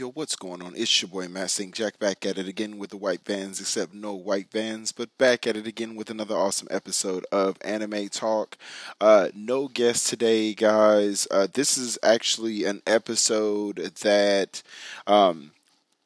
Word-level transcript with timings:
Yo, 0.00 0.10
what's 0.12 0.34
going 0.34 0.62
on? 0.62 0.72
It's 0.74 1.02
your 1.02 1.10
boy 1.10 1.28
Matt 1.28 1.50
St. 1.50 1.74
Jack 1.74 1.98
back 1.98 2.24
at 2.24 2.38
it 2.38 2.48
again 2.48 2.78
with 2.78 2.88
the 2.88 2.96
white 2.96 3.22
vans, 3.22 3.60
except 3.60 3.92
no 3.92 4.14
white 4.14 4.50
vans, 4.50 4.92
but 4.92 5.10
back 5.18 5.46
at 5.46 5.58
it 5.58 5.66
again 5.66 5.94
with 5.94 6.08
another 6.08 6.34
awesome 6.34 6.68
episode 6.70 7.26
of 7.30 7.58
Anime 7.60 8.08
Talk. 8.08 8.56
Uh, 8.98 9.28
no 9.34 9.68
guest 9.68 10.08
today, 10.08 10.54
guys. 10.54 11.28
Uh, 11.30 11.48
this 11.52 11.76
is 11.76 11.98
actually 12.02 12.64
an 12.64 12.80
episode 12.86 13.76
that. 14.00 14.62
Um, 15.06 15.50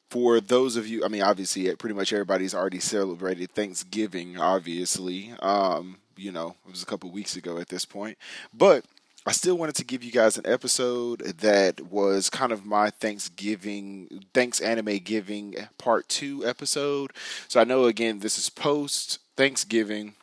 for 0.09 0.41
those 0.41 0.75
of 0.75 0.85
you, 0.87 1.05
I 1.05 1.07
mean, 1.07 1.21
obviously, 1.21 1.73
pretty 1.77 1.95
much 1.95 2.11
everybody's 2.11 2.53
already 2.53 2.79
celebrated 2.79 3.51
Thanksgiving, 3.51 4.37
obviously. 4.37 5.33
Um, 5.39 5.99
you 6.17 6.33
know, 6.33 6.55
it 6.65 6.71
was 6.71 6.83
a 6.83 6.85
couple 6.85 7.11
weeks 7.11 7.37
ago 7.37 7.59
at 7.59 7.69
this 7.69 7.85
point. 7.85 8.17
But 8.53 8.83
I 9.27 9.31
still 9.31 9.57
wanted 9.57 9.73
to 9.77 9.83
give 9.83 10.03
you 10.03 10.11
guys 10.11 10.37
an 10.37 10.45
episode 10.45 11.21
that 11.39 11.81
was 11.81 12.29
kind 12.29 12.51
of 12.51 12.63
my 12.63 12.91
Thanksgiving, 12.91 14.23
thanks 14.35 14.61
anime 14.61 14.99
giving 14.99 15.55
part 15.79 16.07
two 16.07 16.45
episode. 16.45 17.11
So 17.47 17.59
I 17.59 17.63
know 17.63 17.85
again 17.85 18.19
this 18.19 18.37
is 18.37 18.49
post 18.51 19.17
Thanksgiving 19.35 20.13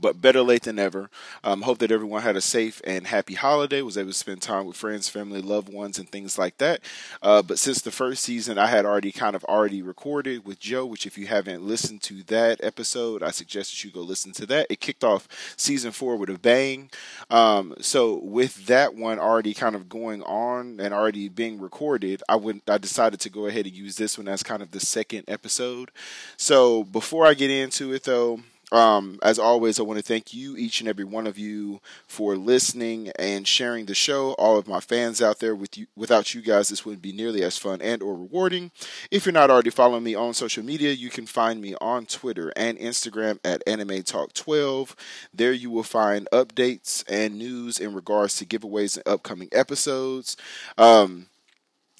but 0.00 0.20
better 0.20 0.42
late 0.42 0.62
than 0.62 0.76
never. 0.76 1.10
Um, 1.44 1.62
hope 1.62 1.78
that 1.78 1.90
everyone 1.90 2.22
had 2.22 2.36
a 2.36 2.40
safe 2.40 2.80
and 2.84 3.06
happy 3.06 3.34
holiday, 3.34 3.82
was 3.82 3.98
able 3.98 4.10
to 4.10 4.14
spend 4.14 4.42
time 4.42 4.66
with 4.66 4.76
friends, 4.76 5.08
family, 5.08 5.40
loved 5.40 5.72
ones, 5.72 5.98
and 5.98 6.08
things 6.08 6.38
like 6.38 6.58
that. 6.58 6.80
Uh, 7.22 7.42
but 7.42 7.58
since 7.58 7.80
the 7.80 7.90
first 7.90 8.22
season, 8.22 8.58
I 8.58 8.66
had 8.66 8.84
already 8.84 9.12
kind 9.12 9.36
of 9.36 9.44
already 9.44 9.82
recorded 9.82 10.44
with 10.44 10.58
Joe, 10.60 10.86
which 10.86 11.06
if 11.06 11.18
you 11.18 11.26
haven't 11.26 11.62
listened 11.62 12.02
to 12.02 12.22
that 12.24 12.62
episode, 12.62 13.22
I 13.22 13.30
suggest 13.30 13.70
that 13.72 13.84
you 13.84 13.90
go 13.90 14.00
listen 14.00 14.32
to 14.32 14.46
that. 14.46 14.66
It 14.70 14.80
kicked 14.80 15.04
off 15.04 15.28
season 15.56 15.92
four 15.92 16.16
with 16.16 16.30
a 16.30 16.38
bang. 16.38 16.90
Um, 17.30 17.74
so 17.80 18.20
with 18.22 18.66
that 18.66 18.94
one 18.94 19.18
already 19.18 19.54
kind 19.54 19.74
of 19.74 19.88
going 19.88 20.22
on 20.22 20.80
and 20.80 20.94
already 20.94 21.28
being 21.28 21.60
recorded, 21.60 22.22
I 22.28 22.36
would 22.36 22.62
I 22.68 22.78
decided 22.78 23.20
to 23.20 23.30
go 23.30 23.46
ahead 23.46 23.66
and 23.66 23.74
use 23.74 23.96
this 23.96 24.18
one 24.18 24.28
as 24.28 24.42
kind 24.42 24.62
of 24.62 24.70
the 24.70 24.80
second 24.80 25.24
episode. 25.28 25.90
So 26.36 26.84
before 26.84 27.26
I 27.26 27.34
get 27.34 27.50
into 27.50 27.92
it 27.92 28.04
though, 28.04 28.40
um, 28.72 29.18
as 29.22 29.38
always, 29.38 29.80
I 29.80 29.82
want 29.82 29.98
to 29.98 30.04
thank 30.04 30.32
you, 30.32 30.56
each 30.56 30.80
and 30.80 30.88
every 30.88 31.04
one 31.04 31.26
of 31.26 31.38
you, 31.38 31.80
for 32.06 32.36
listening 32.36 33.10
and 33.18 33.46
sharing 33.46 33.86
the 33.86 33.94
show. 33.94 34.32
All 34.34 34.56
of 34.56 34.68
my 34.68 34.80
fans 34.80 35.20
out 35.20 35.40
there, 35.40 35.54
with 35.54 35.76
you, 35.76 35.86
without 35.96 36.34
you 36.34 36.40
guys, 36.40 36.68
this 36.68 36.84
wouldn't 36.84 37.02
be 37.02 37.12
nearly 37.12 37.42
as 37.42 37.58
fun 37.58 37.80
and 37.82 38.02
or 38.02 38.14
rewarding. 38.14 38.70
If 39.10 39.26
you're 39.26 39.32
not 39.32 39.50
already 39.50 39.70
following 39.70 40.04
me 40.04 40.14
on 40.14 40.34
social 40.34 40.64
media, 40.64 40.92
you 40.92 41.10
can 41.10 41.26
find 41.26 41.60
me 41.60 41.74
on 41.80 42.06
Twitter 42.06 42.52
and 42.56 42.78
Instagram 42.78 43.38
at 43.44 43.62
Anime 43.66 44.02
Talk 44.02 44.32
12. 44.34 44.94
There, 45.34 45.52
you 45.52 45.70
will 45.70 45.82
find 45.82 46.28
updates 46.32 47.04
and 47.08 47.38
news 47.38 47.78
in 47.78 47.94
regards 47.94 48.36
to 48.36 48.46
giveaways 48.46 48.96
and 48.96 49.08
upcoming 49.08 49.48
episodes. 49.52 50.36
Um, 50.78 51.26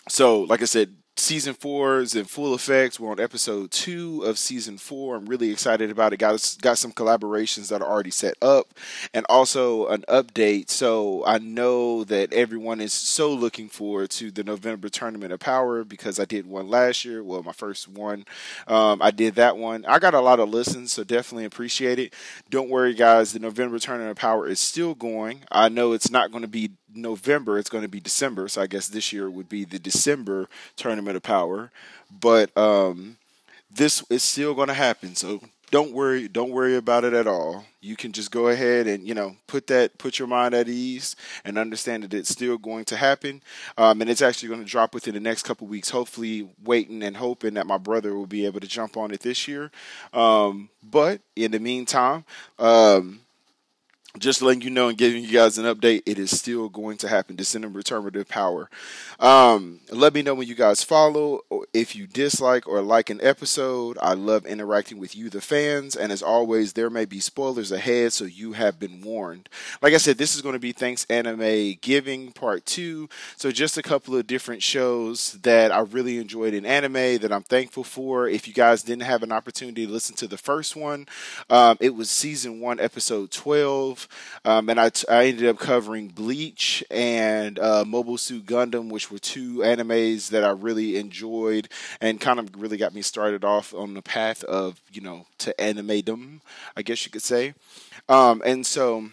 so, 0.09 0.43
like 0.43 0.63
I 0.63 0.67
said, 0.67 0.95
season 1.21 1.55
four 1.55 2.01
is 2.01 2.15
in 2.15 2.25
full 2.25 2.55
effect. 2.55 2.99
We're 2.99 3.11
on 3.11 3.21
episode 3.21 3.71
two 3.71 4.23
of 4.23 4.39
season 4.39 4.79
four. 4.79 5.17
I'm 5.17 5.27
really 5.27 5.51
excited 5.51 5.91
about 5.91 6.13
it. 6.13 6.17
Got 6.17 6.57
got 6.61 6.79
some 6.79 6.93
collaborations 6.93 7.69
that 7.69 7.83
are 7.83 7.89
already 7.89 8.11
set 8.11 8.35
up, 8.41 8.73
and 9.13 9.27
also 9.29 9.87
an 9.89 10.05
update. 10.09 10.71
So 10.71 11.23
I 11.27 11.39
know 11.39 12.05
that 12.05 12.33
everyone 12.33 12.81
is 12.81 12.93
so 12.93 13.33
looking 13.33 13.69
forward 13.69 14.11
to 14.11 14.31
the 14.31 14.43
November 14.43 14.89
Tournament 14.89 15.33
of 15.33 15.41
Power 15.41 15.85
because 15.85 16.19
I 16.19 16.25
did 16.25 16.47
one 16.47 16.69
last 16.69 17.05
year. 17.05 17.23
Well, 17.23 17.43
my 17.43 17.53
first 17.53 17.87
one, 17.87 18.25
um, 18.67 19.03
I 19.03 19.11
did 19.11 19.35
that 19.35 19.57
one. 19.57 19.85
I 19.87 19.99
got 19.99 20.15
a 20.15 20.21
lot 20.21 20.41
of 20.41 20.49
listens, 20.49 20.93
so 20.93 21.05
definitely 21.05 21.45
appreciate 21.45 21.99
it. 21.99 22.15
Don't 22.49 22.71
worry, 22.71 22.95
guys. 22.95 23.33
The 23.33 23.39
November 23.39 23.79
Tournament 23.79 24.11
of 24.11 24.17
Power 24.17 24.47
is 24.47 24.61
still 24.61 24.95
going. 24.95 25.43
I 25.53 25.69
know 25.69 25.93
it's 25.93 26.11
not 26.11 26.31
going 26.31 26.43
to 26.43 26.49
be 26.49 26.71
November, 26.95 27.59
it's 27.59 27.71
going 27.71 27.83
to 27.83 27.89
be 27.89 28.01
December. 28.01 28.49
So 28.49 28.63
I 28.63 28.67
guess 28.67 28.89
this 28.89 29.13
year 29.13 29.31
would 29.31 29.49
be 29.49 29.65
the 29.65 29.79
December 29.79 30.49
Tournament 30.77 31.10
of 31.17 31.23
Power. 31.23 31.71
But 32.11 32.57
um, 32.57 33.17
this 33.71 34.05
is 34.11 34.23
still 34.23 34.55
going 34.55 34.69
to 34.69 34.75
happen. 34.75 35.15
So 35.15 35.41
don't 35.71 35.93
worry, 35.93 36.27
don't 36.27 36.51
worry 36.51 36.77
about 36.77 37.05
it 37.05 37.13
at 37.13 37.29
all. 37.29 37.65
You 37.81 37.97
can 37.97 38.13
just 38.13 38.31
go 38.31 38.49
ahead 38.49 38.87
and 38.87 39.07
you 39.07 39.15
know 39.15 39.37
put 39.47 39.69
that, 39.69 39.99
put 39.99 40.19
your 40.19 40.29
mind 40.29 40.53
at 40.53 40.69
ease, 40.69 41.15
and 41.45 41.57
understand 41.57 42.03
that 42.03 42.15
it's 42.15 42.29
still 42.29 42.59
going 42.59 42.85
to 42.87 42.97
happen. 42.97 43.43
Um, 43.79 44.01
and 44.01 44.11
it's 44.11 44.23
actually 44.23 44.49
going 44.49 44.65
to 44.65 44.71
drop 44.71 44.95
within 44.95 45.15
the 45.15 45.21
next 45.21 45.45
couple 45.45 45.67
weeks. 45.67 45.91
Hopefully, 45.91 46.49
waiting 46.65 47.03
and 47.03 47.17
hoping 47.17 47.55
that 47.55 47.67
my 47.67 47.79
brother 47.79 48.15
will 48.15 48.27
be 48.27 48.47
able 48.47 48.61
to 48.61 48.67
jump 48.67 48.97
on 48.97 49.13
it 49.13 49.21
this 49.21 49.47
year. 49.47 49.71
Um, 50.13 50.69
but 50.83 51.21
in 51.37 51.53
the 51.53 51.61
meantime. 51.61 52.25
Just 54.19 54.43
letting 54.43 54.63
you 54.63 54.71
know 54.71 54.89
and 54.89 54.99
giving 54.99 55.23
you 55.23 55.31
guys 55.31 55.57
an 55.57 55.65
update, 55.65 56.03
it 56.05 56.19
is 56.19 56.37
still 56.37 56.69
going 56.69 56.97
to 56.99 57.09
happen. 57.09 57.37
Descending 57.37 57.73
Returnative 57.73 58.27
Power. 58.27 58.69
Um, 59.21 59.81
let 59.93 60.15
me 60.15 60.23
know 60.23 60.35
when 60.35 60.49
you 60.49 60.57
guys 60.57 60.83
follow, 60.83 61.41
if 61.73 61.95
you 61.95 62.09
dislike 62.09 62.67
or 62.67 62.83
like 62.83 63.09
an 63.09 63.21
episode. 63.23 63.97
I 64.03 64.15
love 64.15 64.47
interacting 64.47 64.99
with 64.99 65.15
you, 65.15 65.31
the 65.31 65.41
fans. 65.41 65.95
And 65.95 66.11
as 66.11 66.23
always, 66.23 66.73
there 66.73 66.91
may 66.91 67.05
be 67.05 67.21
spoilers 67.21 67.71
ahead, 67.71 68.13
so 68.13 68.25
you 68.25 68.55
have 68.55 68.81
been 68.81 69.01
warned. 69.01 69.49
Like 69.81 69.95
I 69.95 69.99
said, 69.99 70.19
this 70.19 70.35
is 70.35 70.43
going 70.43 70.55
to 70.55 70.59
be 70.59 70.73
Thanks 70.73 71.05
Anime 71.05 71.77
Giving 71.81 72.33
Part 72.33 72.67
2. 72.67 73.09
So 73.37 73.53
just 73.53 73.79
a 73.79 73.83
couple 73.83 74.17
of 74.17 74.27
different 74.27 74.63
shows 74.63 75.35
that 75.43 75.71
I 75.71 75.81
really 75.81 76.19
enjoyed 76.19 76.53
in 76.53 76.67
anime 76.67 77.19
that 77.19 77.33
I'm 77.33 77.45
thankful 77.45 77.85
for. 77.85 78.27
If 78.27 78.49
you 78.49 78.55
guys 78.55 78.83
didn't 78.83 79.05
have 79.05 79.23
an 79.23 79.31
opportunity 79.31 79.87
to 79.87 79.93
listen 79.93 80.17
to 80.17 80.27
the 80.27 80.37
first 80.37 80.75
one, 80.75 81.07
um, 81.49 81.77
it 81.81 81.95
was 81.95 82.11
season 82.11 82.61
1, 82.61 82.81
episode 82.81 83.31
12. 84.01 84.41
Um, 84.45 84.69
and 84.69 84.81
I, 84.81 84.91
ended 85.25 85.49
up 85.49 85.59
covering 85.59 86.09
Bleach 86.09 86.85
and 86.91 87.59
uh, 87.59 87.85
Mobile 87.87 88.19
Suit 88.19 88.47
Gundam, 88.47 88.91
which 88.91 89.11
were 89.11 89.19
two 89.19 89.59
animes 89.59 90.31
that 90.31 90.45
I 90.45 90.51
really 90.51 90.97
enjoyed 90.97 91.69
and 92.01 92.21
kind 92.21 92.39
of 92.39 92.61
really 92.61 92.77
got 92.77 92.95
me 92.95 93.03
started 93.03 93.45
off 93.45 93.75
on 93.75 93.95
the 93.95 94.03
path 94.03 94.45
of, 94.45 94.81
you 94.93 95.01
know, 95.01 95.27
to 95.39 95.59
animedom, 95.61 96.41
I 96.77 96.83
guess 96.83 97.05
you 97.05 97.11
could 97.11 97.23
say. 97.23 97.55
Um, 98.09 98.43
and 98.45 98.65
so 98.67 99.11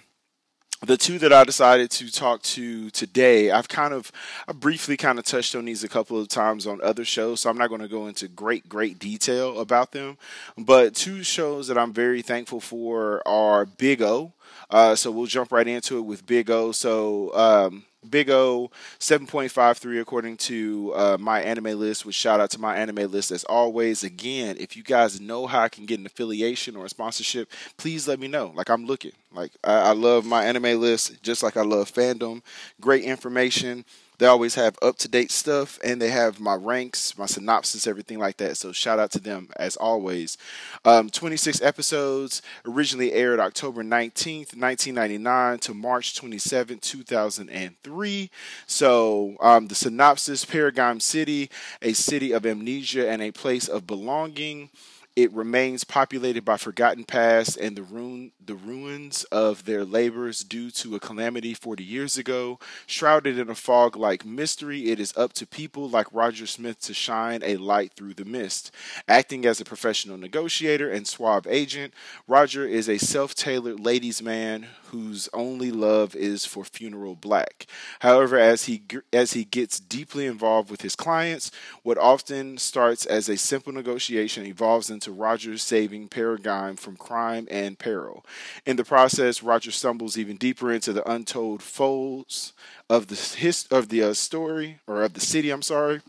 the 0.85 0.97
two 0.97 1.17
that 1.19 1.33
I 1.33 1.43
decided 1.43 1.89
to 1.91 2.11
talk 2.11 2.43
to 2.43 2.91
today, 2.91 3.49
I've 3.49 3.67
kind 3.67 3.93
of, 3.93 4.11
I 4.47 4.53
briefly 4.53 4.95
kind 4.95 5.17
of 5.17 5.25
touched 5.25 5.55
on 5.55 5.65
these 5.65 5.83
a 5.83 5.89
couple 5.89 6.19
of 6.19 6.27
times 6.27 6.67
on 6.67 6.79
other 6.83 7.03
shows, 7.03 7.41
so 7.41 7.49
I'm 7.49 7.57
not 7.57 7.69
going 7.69 7.81
to 7.81 7.87
go 7.87 8.07
into 8.07 8.27
great, 8.27 8.69
great 8.69 8.99
detail 8.99 9.59
about 9.59 9.91
them. 9.91 10.17
But 10.55 10.93
two 10.93 11.23
shows 11.23 11.67
that 11.67 11.79
I'm 11.79 11.93
very 11.93 12.21
thankful 12.21 12.59
for 12.59 13.27
are 13.27 13.65
Big 13.65 14.03
O, 14.03 14.33
uh, 14.69 14.95
so 14.95 15.11
we'll 15.11 15.25
jump 15.25 15.51
right 15.51 15.67
into 15.67 15.97
it 15.97 16.01
with 16.01 16.25
Big 16.25 16.49
O. 16.49 16.71
So 16.71 17.33
um, 17.33 17.85
Big 18.09 18.29
O 18.29 18.71
7.53 18.99 20.01
according 20.01 20.37
to 20.37 20.93
uh, 20.95 21.17
MyAnimeList, 21.17 22.05
which 22.05 22.15
shout 22.15 22.39
out 22.39 22.49
to 22.51 22.59
MyAnimeList 22.59 23.31
as 23.31 23.43
always. 23.45 24.03
Again, 24.03 24.57
if 24.59 24.75
you 24.75 24.83
guys 24.83 25.19
know 25.19 25.47
how 25.47 25.61
I 25.61 25.69
can 25.69 25.85
get 25.85 25.99
an 25.99 26.05
affiliation 26.05 26.75
or 26.75 26.85
a 26.85 26.89
sponsorship, 26.89 27.49
please 27.77 28.07
let 28.07 28.19
me 28.19 28.27
know. 28.27 28.51
Like 28.55 28.69
I'm 28.69 28.85
looking. 28.85 29.13
Like 29.33 29.51
I, 29.63 29.73
I 29.73 29.91
love 29.93 30.25
MyAnimeList, 30.25 31.21
just 31.21 31.43
like 31.43 31.57
I 31.57 31.63
love 31.63 31.91
fandom. 31.91 32.41
Great 32.81 33.03
information 33.03 33.85
they 34.17 34.25
always 34.25 34.55
have 34.55 34.77
up 34.81 34.97
to 34.97 35.07
date 35.07 35.31
stuff 35.31 35.79
and 35.83 36.01
they 36.01 36.09
have 36.09 36.39
my 36.39 36.55
ranks, 36.55 37.17
my 37.17 37.25
synopsis, 37.25 37.85
everything 37.85 38.17
like 38.17 38.37
that. 38.37 38.57
So 38.57 38.71
shout 38.71 38.99
out 38.99 39.11
to 39.11 39.19
them 39.19 39.49
as 39.57 39.75
always. 39.75 40.37
Um, 40.85 41.09
26 41.09 41.61
episodes 41.61 42.41
originally 42.65 43.13
aired 43.13 43.39
October 43.39 43.83
19th, 43.83 44.55
1999 44.57 45.59
to 45.59 45.73
March 45.73 46.15
27, 46.15 46.79
2003. 46.79 48.31
So 48.65 49.35
um, 49.39 49.67
the 49.67 49.75
synopsis 49.75 50.45
Paradigm 50.45 50.99
City, 50.99 51.49
a 51.81 51.93
city 51.93 52.31
of 52.31 52.45
amnesia 52.45 53.09
and 53.09 53.21
a 53.21 53.31
place 53.31 53.67
of 53.67 53.85
belonging 53.85 54.69
it 55.17 55.33
remains 55.33 55.83
populated 55.83 56.45
by 56.45 56.57
forgotten 56.57 57.03
past 57.03 57.57
and 57.57 57.75
the 57.75 57.81
ruin 57.81 58.31
the 58.45 58.53
ruins 58.53 59.23
of 59.25 59.65
their 59.65 59.83
labors 59.83 60.43
due 60.43 60.71
to 60.71 60.95
a 60.95 60.99
calamity 60.99 61.53
40 61.53 61.83
years 61.83 62.17
ago. 62.17 62.59
Shrouded 62.85 63.37
in 63.37 63.49
a 63.49 63.55
fog 63.55 63.97
like 63.97 64.23
mystery, 64.23 64.89
it 64.91 65.01
is 65.01 65.17
up 65.17 65.33
to 65.33 65.45
people 65.45 65.89
like 65.89 66.07
Roger 66.13 66.45
Smith 66.45 66.79
to 66.81 66.93
shine 66.93 67.41
a 67.43 67.57
light 67.57 67.91
through 67.93 68.13
the 68.13 68.23
mist. 68.23 68.71
Acting 69.07 69.45
as 69.45 69.59
a 69.59 69.65
professional 69.65 70.17
negotiator 70.17 70.89
and 70.89 71.05
suave 71.05 71.45
agent, 71.47 71.93
Roger 72.25 72.65
is 72.65 72.87
a 72.87 72.97
self-tailored 72.97 73.81
ladies' 73.81 74.21
man 74.21 74.67
whose 74.91 75.27
only 75.33 75.71
love 75.71 76.15
is 76.15 76.45
for 76.45 76.63
funeral 76.63 77.15
black. 77.15 77.65
However, 77.99 78.37
as 78.37 78.65
he 78.65 78.83
as 79.11 79.33
he 79.33 79.43
gets 79.43 79.79
deeply 79.79 80.25
involved 80.25 80.71
with 80.71 80.81
his 80.81 80.95
clients, 80.95 81.51
what 81.83 81.97
often 81.97 82.57
starts 82.57 83.05
as 83.05 83.27
a 83.27 83.35
simple 83.35 83.73
negotiation 83.73 84.45
evolves 84.45 84.89
into 84.89 85.06
Roger 85.11 85.57
saving 85.57 86.09
Paradigm 86.09 86.75
from 86.75 86.95
crime 86.95 87.47
and 87.49 87.77
peril. 87.77 88.25
In 88.65 88.75
the 88.75 88.83
process, 88.83 89.43
Roger 89.43 89.71
stumbles 89.71 90.17
even 90.17 90.37
deeper 90.37 90.71
into 90.71 90.93
the 90.93 91.09
untold 91.09 91.61
folds 91.61 92.53
of 92.89 93.07
the 93.07 93.15
his, 93.15 93.67
of 93.71 93.89
the 93.89 94.03
uh, 94.03 94.13
story 94.13 94.79
or 94.87 95.03
of 95.03 95.13
the 95.13 95.19
city. 95.19 95.49
I'm 95.49 95.61
sorry. 95.61 96.01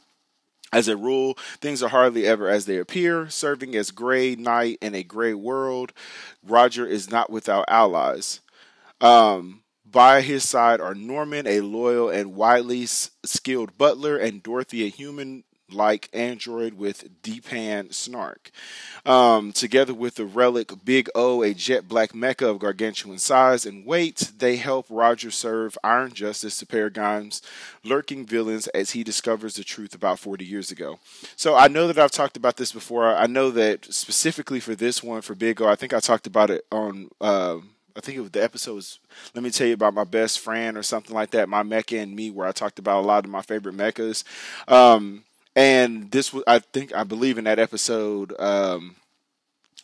As 0.70 0.86
a 0.86 0.96
rule, 0.96 1.34
things 1.60 1.82
are 1.82 1.88
hardly 1.88 2.26
ever 2.26 2.48
as 2.48 2.66
they 2.66 2.76
appear. 2.76 3.30
Serving 3.30 3.74
as 3.74 3.90
Gray 3.90 4.36
Knight 4.36 4.78
in 4.82 4.94
a 4.94 5.02
gray 5.02 5.32
world, 5.32 5.92
Roger 6.46 6.86
is 6.86 7.10
not 7.10 7.30
without 7.30 7.64
allies. 7.68 8.40
Um, 9.00 9.62
by 9.90 10.20
his 10.20 10.46
side 10.46 10.80
are 10.80 10.94
Norman, 10.94 11.46
a 11.46 11.60
loyal 11.60 12.10
and 12.10 12.34
widely 12.34 12.84
skilled 12.86 13.78
butler, 13.78 14.18
and 14.18 14.42
Dorothy, 14.42 14.84
a 14.84 14.90
human 14.90 15.44
like 15.70 16.08
android 16.12 16.74
with 16.74 17.22
deepan 17.22 17.92
snark. 17.92 18.50
Um, 19.04 19.52
together 19.52 19.94
with 19.94 20.16
the 20.16 20.24
relic 20.24 20.72
Big 20.84 21.08
O, 21.14 21.42
a 21.42 21.54
jet 21.54 21.88
black 21.88 22.12
mecha 22.12 22.48
of 22.48 22.58
gargantuan 22.58 23.18
size 23.18 23.64
and 23.66 23.86
weight, 23.86 24.32
they 24.38 24.56
help 24.56 24.86
Roger 24.88 25.30
serve 25.30 25.78
iron 25.82 26.12
justice 26.12 26.58
to 26.58 26.66
Paradigm's 26.66 27.42
lurking 27.84 28.26
villains 28.26 28.66
as 28.68 28.90
he 28.92 29.04
discovers 29.04 29.54
the 29.54 29.64
truth 29.64 29.94
about 29.94 30.18
40 30.18 30.44
years 30.44 30.70
ago. 30.70 30.98
So 31.36 31.54
I 31.54 31.68
know 31.68 31.86
that 31.86 31.98
I've 31.98 32.10
talked 32.10 32.36
about 32.36 32.56
this 32.56 32.72
before. 32.72 33.14
I 33.14 33.26
know 33.26 33.50
that 33.50 33.92
specifically 33.92 34.60
for 34.60 34.74
this 34.74 35.02
one, 35.02 35.22
for 35.22 35.34
Big 35.34 35.60
O, 35.60 35.68
I 35.68 35.76
think 35.76 35.92
I 35.92 36.00
talked 36.00 36.26
about 36.26 36.50
it 36.50 36.64
on. 36.70 37.08
Uh, 37.20 37.58
I 37.96 38.00
think 38.00 38.16
it 38.16 38.20
was 38.20 38.30
the 38.30 38.44
episode 38.44 38.74
was 38.74 39.00
let 39.34 39.42
me 39.42 39.50
tell 39.50 39.66
you 39.66 39.74
about 39.74 39.92
my 39.92 40.04
best 40.04 40.38
friend 40.38 40.76
or 40.76 40.84
something 40.84 41.12
like 41.14 41.30
that, 41.32 41.48
my 41.48 41.64
mecha 41.64 42.00
and 42.00 42.14
me, 42.14 42.30
where 42.30 42.46
I 42.46 42.52
talked 42.52 42.78
about 42.78 43.00
a 43.00 43.06
lot 43.06 43.24
of 43.24 43.30
my 43.30 43.42
favorite 43.42 43.76
mechas. 43.76 44.22
Um, 44.68 45.24
and 45.58 46.08
this 46.12 46.32
was, 46.32 46.44
I 46.46 46.60
think, 46.60 46.94
I 46.94 47.02
believe 47.02 47.37
in 47.37 47.43
that 47.44 47.58
episode 47.58 48.32
um, 48.40 48.94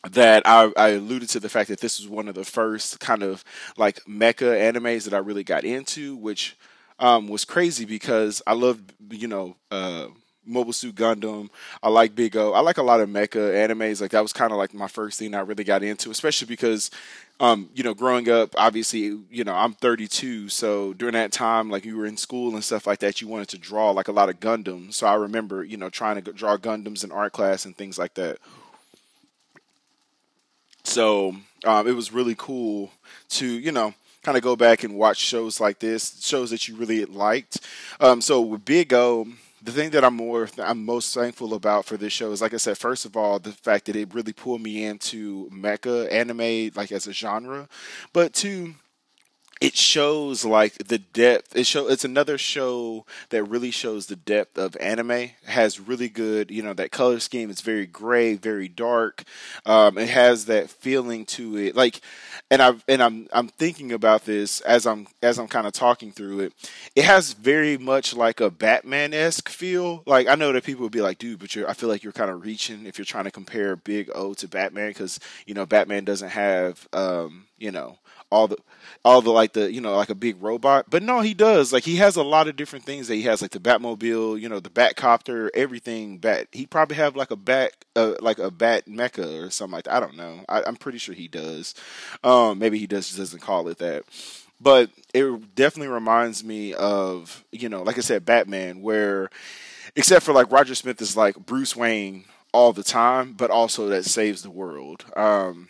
that 0.08 0.46
I, 0.46 0.70
I, 0.76 0.90
alluded 0.90 1.28
to 1.30 1.40
the 1.40 1.48
fact 1.48 1.68
that 1.68 1.80
this 1.80 1.98
was 1.98 2.08
one 2.08 2.28
of 2.28 2.36
the 2.36 2.44
first 2.44 3.00
kind 3.00 3.24
of 3.24 3.42
like 3.76 3.96
mecha 4.04 4.56
animes 4.56 5.02
that 5.02 5.14
I 5.14 5.18
really 5.18 5.42
got 5.42 5.64
into, 5.64 6.14
which 6.14 6.56
um, 7.00 7.26
was 7.26 7.44
crazy 7.44 7.86
because 7.86 8.40
I 8.46 8.52
loved, 8.52 8.92
you 9.10 9.26
know, 9.26 9.56
uh, 9.72 10.06
Mobile 10.46 10.72
Suit 10.72 10.94
Gundam. 10.94 11.48
I 11.82 11.88
like 11.88 12.14
Big 12.14 12.36
O. 12.36 12.52
I 12.52 12.60
like 12.60 12.78
a 12.78 12.82
lot 12.82 13.00
of 13.00 13.08
mecha 13.08 13.52
animes. 13.52 14.00
Like 14.00 14.10
that 14.12 14.22
was 14.22 14.32
kind 14.32 14.52
of 14.52 14.58
like 14.58 14.74
my 14.74 14.88
first 14.88 15.18
thing 15.18 15.34
I 15.34 15.40
really 15.40 15.64
got 15.64 15.82
into, 15.82 16.10
especially 16.10 16.46
because 16.46 16.90
um, 17.40 17.68
you 17.74 17.82
know, 17.82 17.94
growing 17.94 18.30
up, 18.30 18.54
obviously, 18.56 19.18
you 19.30 19.42
know, 19.44 19.54
I'm 19.54 19.72
32, 19.72 20.48
so 20.48 20.92
during 20.92 21.14
that 21.14 21.32
time, 21.32 21.68
like 21.68 21.84
you 21.84 21.96
were 21.96 22.06
in 22.06 22.16
school 22.16 22.54
and 22.54 22.62
stuff 22.62 22.86
like 22.86 23.00
that, 23.00 23.20
you 23.20 23.26
wanted 23.26 23.48
to 23.48 23.58
draw 23.58 23.90
like 23.90 24.08
a 24.08 24.12
lot 24.12 24.28
of 24.28 24.38
Gundams. 24.38 24.94
So 24.94 25.06
I 25.06 25.14
remember, 25.14 25.64
you 25.64 25.76
know, 25.76 25.90
trying 25.90 26.22
to 26.22 26.32
draw 26.32 26.56
Gundams 26.56 27.02
in 27.02 27.10
art 27.10 27.32
class 27.32 27.64
and 27.64 27.76
things 27.76 27.98
like 27.98 28.14
that. 28.14 28.38
So 30.84 31.34
um, 31.64 31.88
it 31.88 31.92
was 31.92 32.12
really 32.12 32.36
cool 32.38 32.92
to, 33.30 33.46
you 33.46 33.72
know, 33.72 33.94
kind 34.22 34.36
of 34.36 34.44
go 34.44 34.54
back 34.54 34.84
and 34.84 34.94
watch 34.94 35.18
shows 35.18 35.60
like 35.60 35.80
this, 35.80 36.24
shows 36.24 36.50
that 36.50 36.68
you 36.68 36.76
really 36.76 37.04
liked. 37.04 37.58
Um, 38.00 38.20
so 38.20 38.40
with 38.40 38.64
Big 38.64 38.92
O, 38.94 39.26
the 39.64 39.72
thing 39.72 39.90
that 39.90 40.04
I'm 40.04 40.14
more 40.14 40.48
I'm 40.58 40.84
most 40.84 41.14
thankful 41.14 41.54
about 41.54 41.86
for 41.86 41.96
this 41.96 42.12
show 42.12 42.30
is 42.32 42.42
like 42.42 42.52
I 42.52 42.58
said, 42.58 42.76
first 42.76 43.06
of 43.06 43.16
all, 43.16 43.38
the 43.38 43.52
fact 43.52 43.86
that 43.86 43.96
it 43.96 44.12
really 44.12 44.34
pulled 44.34 44.60
me 44.60 44.84
into 44.84 45.48
mecha 45.50 46.12
anime 46.12 46.70
like 46.74 46.92
as 46.92 47.06
a 47.06 47.12
genre, 47.12 47.68
but 48.12 48.34
two 48.34 48.74
it 49.64 49.78
shows 49.78 50.44
like 50.44 50.74
the 50.74 50.98
depth. 50.98 51.56
It 51.56 51.66
show 51.66 51.88
it's 51.88 52.04
another 52.04 52.36
show 52.36 53.06
that 53.30 53.44
really 53.44 53.70
shows 53.70 54.08
the 54.08 54.16
depth 54.16 54.58
of 54.58 54.76
anime. 54.76 55.30
Has 55.46 55.80
really 55.80 56.10
good 56.10 56.50
you 56.50 56.62
know 56.62 56.74
that 56.74 56.90
color 56.90 57.18
scheme. 57.18 57.48
It's 57.48 57.62
very 57.62 57.86
gray 57.86 58.34
very 58.34 58.68
dark. 58.68 59.22
Um, 59.64 59.96
it 59.96 60.10
has 60.10 60.44
that 60.46 60.68
feeling 60.68 61.24
to 61.26 61.56
it. 61.56 61.74
Like 61.74 62.02
and 62.50 62.60
i 62.60 62.74
and 62.86 63.02
i'm 63.02 63.26
i'm 63.32 63.48
thinking 63.48 63.90
about 63.90 64.26
this 64.26 64.60
as 64.60 64.86
i'm 64.86 65.06
as 65.22 65.38
i'm 65.38 65.48
kind 65.48 65.66
of 65.66 65.72
talking 65.72 66.12
through 66.12 66.40
it. 66.40 66.52
It 66.94 67.04
has 67.06 67.32
very 67.32 67.78
much 67.78 68.14
like 68.14 68.40
a 68.40 68.50
batman-esque 68.50 69.48
feel. 69.48 70.02
Like 70.04 70.28
i 70.28 70.34
know 70.34 70.52
that 70.52 70.64
people 70.64 70.82
would 70.82 70.92
be 70.92 71.00
like 71.00 71.16
dude 71.16 71.38
but 71.38 71.56
you're 71.56 71.70
i 71.70 71.72
feel 71.72 71.88
like 71.88 72.02
you're 72.02 72.12
kind 72.12 72.30
of 72.30 72.44
reaching 72.44 72.84
if 72.84 72.98
you're 72.98 73.06
trying 73.06 73.24
to 73.24 73.30
compare 73.30 73.76
big 73.76 74.10
o 74.14 74.34
to 74.34 74.46
batman 74.46 74.90
because 74.90 75.18
you 75.46 75.54
know 75.54 75.64
batman 75.64 76.04
doesn't 76.04 76.28
have 76.28 76.86
um 76.92 77.46
you 77.64 77.72
know 77.72 77.98
all 78.30 78.48
the 78.48 78.56
all 79.04 79.22
the 79.22 79.30
like 79.30 79.52
the 79.52 79.72
you 79.72 79.80
know 79.80 79.96
like 79.96 80.10
a 80.10 80.14
big 80.14 80.42
robot. 80.42 80.86
But 80.90 81.02
no 81.02 81.20
he 81.20 81.34
does. 81.34 81.72
Like 81.72 81.84
he 81.84 81.96
has 81.96 82.16
a 82.16 82.22
lot 82.22 82.48
of 82.48 82.56
different 82.56 82.84
things 82.84 83.08
that 83.08 83.14
he 83.14 83.22
has 83.22 83.40
like 83.40 83.52
the 83.52 83.60
batmobile 83.60 84.40
you 84.40 84.48
know 84.48 84.60
the 84.60 84.70
batcopter 84.70 85.50
everything 85.54 86.18
bat 86.18 86.48
he 86.52 86.66
probably 86.66 86.96
have 86.96 87.16
like 87.16 87.30
a 87.30 87.36
bat 87.36 87.72
uh, 87.96 88.14
like 88.20 88.38
a 88.38 88.50
bat 88.50 88.86
mecha 88.86 89.46
or 89.46 89.50
something 89.50 89.74
like 89.74 89.84
that. 89.84 89.94
I 89.94 90.00
don't 90.00 90.16
know. 90.16 90.44
I, 90.48 90.62
am 90.66 90.76
pretty 90.76 90.98
sure 90.98 91.14
he 91.14 91.28
does. 91.28 91.74
Um 92.22 92.58
maybe 92.58 92.78
he 92.78 92.86
does 92.86 93.14
doesn't 93.14 93.40
call 93.40 93.68
it 93.68 93.78
that. 93.78 94.04
But 94.60 94.90
it 95.12 95.54
definitely 95.54 95.92
reminds 95.92 96.42
me 96.42 96.74
of 96.74 97.44
you 97.52 97.68
know 97.68 97.82
like 97.82 97.98
i 97.98 98.00
said 98.00 98.24
batman 98.24 98.82
where 98.82 99.28
except 99.94 100.24
for 100.24 100.32
like 100.32 100.50
roger 100.50 100.74
smith 100.74 101.00
is 101.02 101.16
like 101.16 101.36
bruce 101.36 101.76
wayne 101.76 102.24
all 102.52 102.72
the 102.72 102.84
time 102.84 103.32
but 103.32 103.50
also 103.50 103.88
that 103.88 104.04
saves 104.04 104.42
the 104.42 104.50
world. 104.50 105.04
Um 105.16 105.68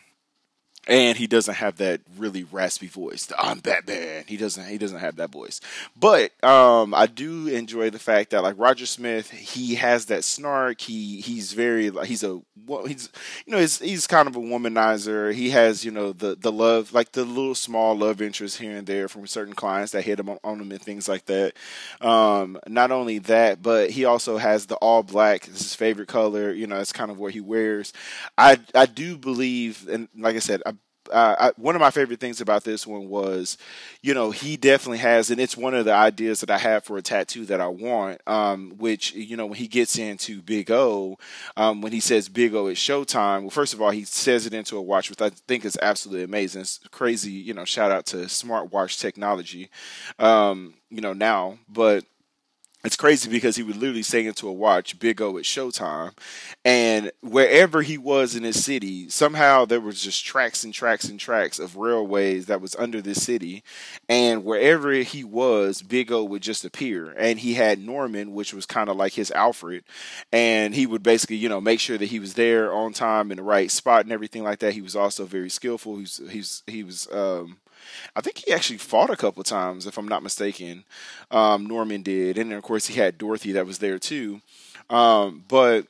and 0.86 1.16
he 1.16 1.26
doesn't 1.26 1.54
have 1.54 1.76
that 1.76 2.00
really 2.18 2.44
raspy 2.44 2.86
voice. 2.86 3.32
I'm 3.38 3.60
Batman. 3.60 4.24
He 4.26 4.36
doesn't. 4.36 4.66
He 4.66 4.78
doesn't 4.78 4.98
have 4.98 5.16
that 5.16 5.30
voice. 5.30 5.60
But 5.98 6.32
um, 6.44 6.94
I 6.94 7.06
do 7.06 7.48
enjoy 7.48 7.90
the 7.90 7.98
fact 7.98 8.30
that 8.30 8.42
like 8.42 8.56
Roger 8.58 8.86
Smith, 8.86 9.30
he 9.30 9.76
has 9.76 10.06
that 10.06 10.24
snark. 10.24 10.80
He 10.80 11.20
he's 11.20 11.52
very 11.52 11.90
he's 12.04 12.22
a 12.22 12.40
he's 12.86 13.08
you 13.46 13.52
know 13.52 13.58
he's 13.58 13.78
he's 13.78 14.06
kind 14.06 14.28
of 14.28 14.36
a 14.36 14.40
womanizer. 14.40 15.32
He 15.32 15.50
has 15.50 15.84
you 15.84 15.90
know 15.90 16.12
the 16.12 16.34
the 16.34 16.52
love 16.52 16.92
like 16.92 17.12
the 17.12 17.24
little 17.24 17.54
small 17.54 17.96
love 17.96 18.20
interest 18.20 18.58
here 18.58 18.76
and 18.76 18.86
there 18.86 19.08
from 19.08 19.26
certain 19.26 19.54
clients 19.54 19.92
that 19.92 20.02
hit 20.02 20.20
him 20.20 20.28
on, 20.28 20.38
on 20.44 20.60
him 20.60 20.70
and 20.70 20.82
things 20.82 21.08
like 21.08 21.24
that. 21.26 21.54
Um, 22.00 22.58
not 22.66 22.90
only 22.90 23.18
that, 23.20 23.62
but 23.62 23.90
he 23.90 24.04
also 24.04 24.36
has 24.36 24.66
the 24.66 24.76
all 24.76 25.02
black. 25.02 25.48
It's 25.48 25.62
his 25.62 25.74
favorite 25.74 26.08
color. 26.08 26.52
You 26.52 26.66
know, 26.66 26.78
it's 26.78 26.92
kind 26.92 27.10
of 27.10 27.18
what 27.18 27.32
he 27.32 27.40
wears. 27.40 27.92
I 28.36 28.60
I 28.74 28.84
do 28.86 29.16
believe, 29.16 29.88
and 29.88 30.08
like 30.16 30.36
I 30.36 30.40
said, 30.40 30.62
uh, 31.12 31.36
I, 31.38 31.52
one 31.56 31.74
of 31.74 31.80
my 31.80 31.90
favorite 31.90 32.20
things 32.20 32.40
about 32.40 32.64
this 32.64 32.86
one 32.86 33.08
was, 33.08 33.56
you 34.02 34.14
know, 34.14 34.30
he 34.30 34.56
definitely 34.56 34.98
has, 34.98 35.30
and 35.30 35.40
it's 35.40 35.56
one 35.56 35.74
of 35.74 35.84
the 35.84 35.92
ideas 35.92 36.40
that 36.40 36.50
I 36.50 36.58
have 36.58 36.84
for 36.84 36.96
a 36.96 37.02
tattoo 37.02 37.44
that 37.46 37.60
I 37.60 37.68
want. 37.68 38.20
Um, 38.26 38.74
which 38.78 39.14
you 39.14 39.36
know, 39.36 39.46
when 39.46 39.58
he 39.58 39.68
gets 39.68 39.98
into 39.98 40.42
Big 40.42 40.70
O, 40.70 41.18
um, 41.56 41.80
when 41.80 41.92
he 41.92 42.00
says 42.00 42.28
Big 42.28 42.54
O 42.54 42.66
is 42.66 42.78
Showtime, 42.78 43.42
well, 43.42 43.50
first 43.50 43.74
of 43.74 43.82
all, 43.82 43.90
he 43.90 44.04
says 44.04 44.46
it 44.46 44.54
into 44.54 44.76
a 44.76 44.82
watch, 44.82 45.10
which 45.10 45.22
I 45.22 45.30
think 45.30 45.64
is 45.64 45.78
absolutely 45.80 46.24
amazing. 46.24 46.62
It's 46.62 46.80
crazy, 46.90 47.32
you 47.32 47.54
know. 47.54 47.64
Shout 47.64 47.90
out 47.90 48.06
to 48.06 48.16
smartwatch 48.18 49.00
technology, 49.00 49.70
um, 50.18 50.74
you 50.90 51.00
know, 51.00 51.12
now, 51.12 51.58
but 51.68 52.04
it's 52.84 52.96
crazy 52.96 53.30
because 53.30 53.56
he 53.56 53.62
would 53.62 53.76
literally 53.76 54.02
say 54.02 54.26
into 54.26 54.46
a 54.46 54.52
watch, 54.52 54.98
Big 54.98 55.22
O 55.22 55.38
at 55.38 55.44
Showtime. 55.44 56.12
And 56.66 57.10
wherever 57.22 57.80
he 57.80 57.96
was 57.96 58.36
in 58.36 58.42
his 58.42 58.62
city, 58.62 59.08
somehow 59.08 59.64
there 59.64 59.80
was 59.80 60.02
just 60.02 60.24
tracks 60.24 60.64
and 60.64 60.74
tracks 60.74 61.08
and 61.08 61.18
tracks 61.18 61.58
of 61.58 61.76
railways 61.76 62.44
that 62.46 62.60
was 62.60 62.76
under 62.76 63.00
this 63.00 63.22
city. 63.22 63.64
And 64.06 64.44
wherever 64.44 64.92
he 64.92 65.24
was, 65.24 65.80
Big 65.80 66.12
O 66.12 66.24
would 66.24 66.42
just 66.42 66.64
appear. 66.64 67.12
And 67.16 67.38
he 67.38 67.54
had 67.54 67.78
Norman, 67.78 68.34
which 68.34 68.52
was 68.52 68.66
kind 68.66 68.90
of 68.90 68.96
like 68.96 69.14
his 69.14 69.30
Alfred. 69.30 69.84
And 70.30 70.74
he 70.74 70.86
would 70.86 71.02
basically, 71.02 71.36
you 71.36 71.48
know, 71.48 71.62
make 71.62 71.80
sure 71.80 71.96
that 71.96 72.10
he 72.10 72.18
was 72.18 72.34
there 72.34 72.70
on 72.70 72.92
time 72.92 73.30
in 73.30 73.38
the 73.38 73.42
right 73.42 73.70
spot 73.70 74.04
and 74.04 74.12
everything 74.12 74.42
like 74.42 74.58
that. 74.58 74.74
He 74.74 74.82
was 74.82 74.94
also 74.94 75.24
very 75.24 75.48
skillful. 75.48 75.96
He's 75.96 76.20
he's 76.30 76.62
he 76.66 76.82
was 76.82 77.08
um 77.10 77.56
I 78.16 78.20
think 78.20 78.38
he 78.38 78.52
actually 78.52 78.78
fought 78.78 79.10
a 79.10 79.16
couple 79.16 79.42
times, 79.42 79.86
if 79.86 79.98
I'm 79.98 80.08
not 80.08 80.22
mistaken. 80.22 80.84
Um, 81.30 81.66
Norman 81.66 82.02
did, 82.02 82.38
and 82.38 82.50
then 82.50 82.58
of 82.58 82.64
course 82.64 82.86
he 82.86 82.98
had 82.98 83.18
Dorothy 83.18 83.52
that 83.52 83.66
was 83.66 83.78
there 83.78 83.98
too. 83.98 84.40
Um, 84.90 85.44
but 85.48 85.86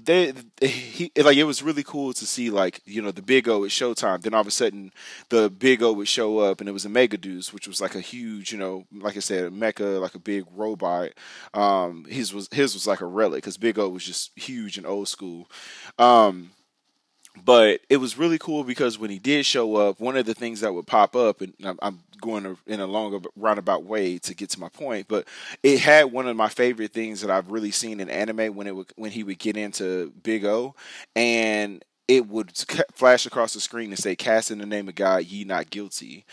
they, 0.00 0.32
he 0.60 1.10
like 1.16 1.36
it 1.36 1.44
was 1.44 1.62
really 1.62 1.82
cool 1.82 2.12
to 2.12 2.26
see 2.26 2.50
like 2.50 2.80
you 2.84 3.02
know 3.02 3.10
the 3.10 3.22
Big 3.22 3.48
O 3.48 3.64
at 3.64 3.70
Showtime. 3.70 4.22
Then 4.22 4.32
all 4.32 4.40
of 4.40 4.46
a 4.46 4.50
sudden 4.50 4.92
the 5.28 5.50
Big 5.50 5.82
O 5.82 5.92
would 5.92 6.08
show 6.08 6.38
up, 6.38 6.60
and 6.60 6.68
it 6.68 6.72
was 6.72 6.86
a 6.86 6.88
Megadeus, 6.88 7.52
which 7.52 7.66
was 7.66 7.80
like 7.80 7.94
a 7.94 8.00
huge, 8.00 8.52
you 8.52 8.58
know, 8.58 8.84
like 8.92 9.16
I 9.16 9.20
said, 9.20 9.44
a 9.44 9.50
mecha, 9.50 10.00
like 10.00 10.14
a 10.14 10.20
big 10.20 10.44
robot. 10.54 11.10
Um, 11.52 12.06
his 12.08 12.32
was 12.32 12.48
his 12.52 12.74
was 12.74 12.86
like 12.86 13.00
a 13.00 13.06
relic 13.06 13.42
because 13.42 13.56
Big 13.56 13.78
O 13.78 13.88
was 13.88 14.04
just 14.04 14.30
huge 14.36 14.78
and 14.78 14.86
old 14.86 15.08
school. 15.08 15.50
Um, 15.98 16.50
but 17.44 17.80
it 17.88 17.98
was 17.98 18.18
really 18.18 18.38
cool 18.38 18.64
because 18.64 18.98
when 18.98 19.10
he 19.10 19.18
did 19.18 19.46
show 19.46 19.76
up, 19.76 20.00
one 20.00 20.16
of 20.16 20.26
the 20.26 20.34
things 20.34 20.60
that 20.60 20.72
would 20.72 20.86
pop 20.86 21.16
up, 21.16 21.40
and 21.40 21.54
I'm, 21.80 22.00
going 22.20 22.56
in 22.66 22.80
a 22.80 22.86
longer 22.86 23.20
roundabout 23.36 23.84
way 23.84 24.18
to 24.18 24.34
get 24.34 24.50
to 24.50 24.58
my 24.58 24.68
point, 24.68 25.06
but 25.06 25.26
it 25.62 25.78
had 25.78 26.10
one 26.10 26.26
of 26.26 26.36
my 26.36 26.48
favorite 26.48 26.92
things 26.92 27.20
that 27.20 27.30
I've 27.30 27.50
really 27.50 27.70
seen 27.70 28.00
in 28.00 28.10
anime 28.10 28.56
when 28.56 28.66
it 28.66 28.74
would, 28.74 28.92
when 28.96 29.12
he 29.12 29.22
would 29.22 29.38
get 29.38 29.56
into 29.56 30.12
Big 30.24 30.44
O, 30.44 30.74
and 31.14 31.84
it 32.08 32.26
would 32.26 32.56
flash 32.94 33.26
across 33.26 33.52
the 33.52 33.60
screen 33.60 33.90
and 33.90 33.98
say, 33.98 34.16
"Cast 34.16 34.50
in 34.50 34.58
the 34.58 34.66
name 34.66 34.88
of 34.88 34.94
God, 34.94 35.26
ye 35.26 35.44
not 35.44 35.68
guilty." 35.68 36.24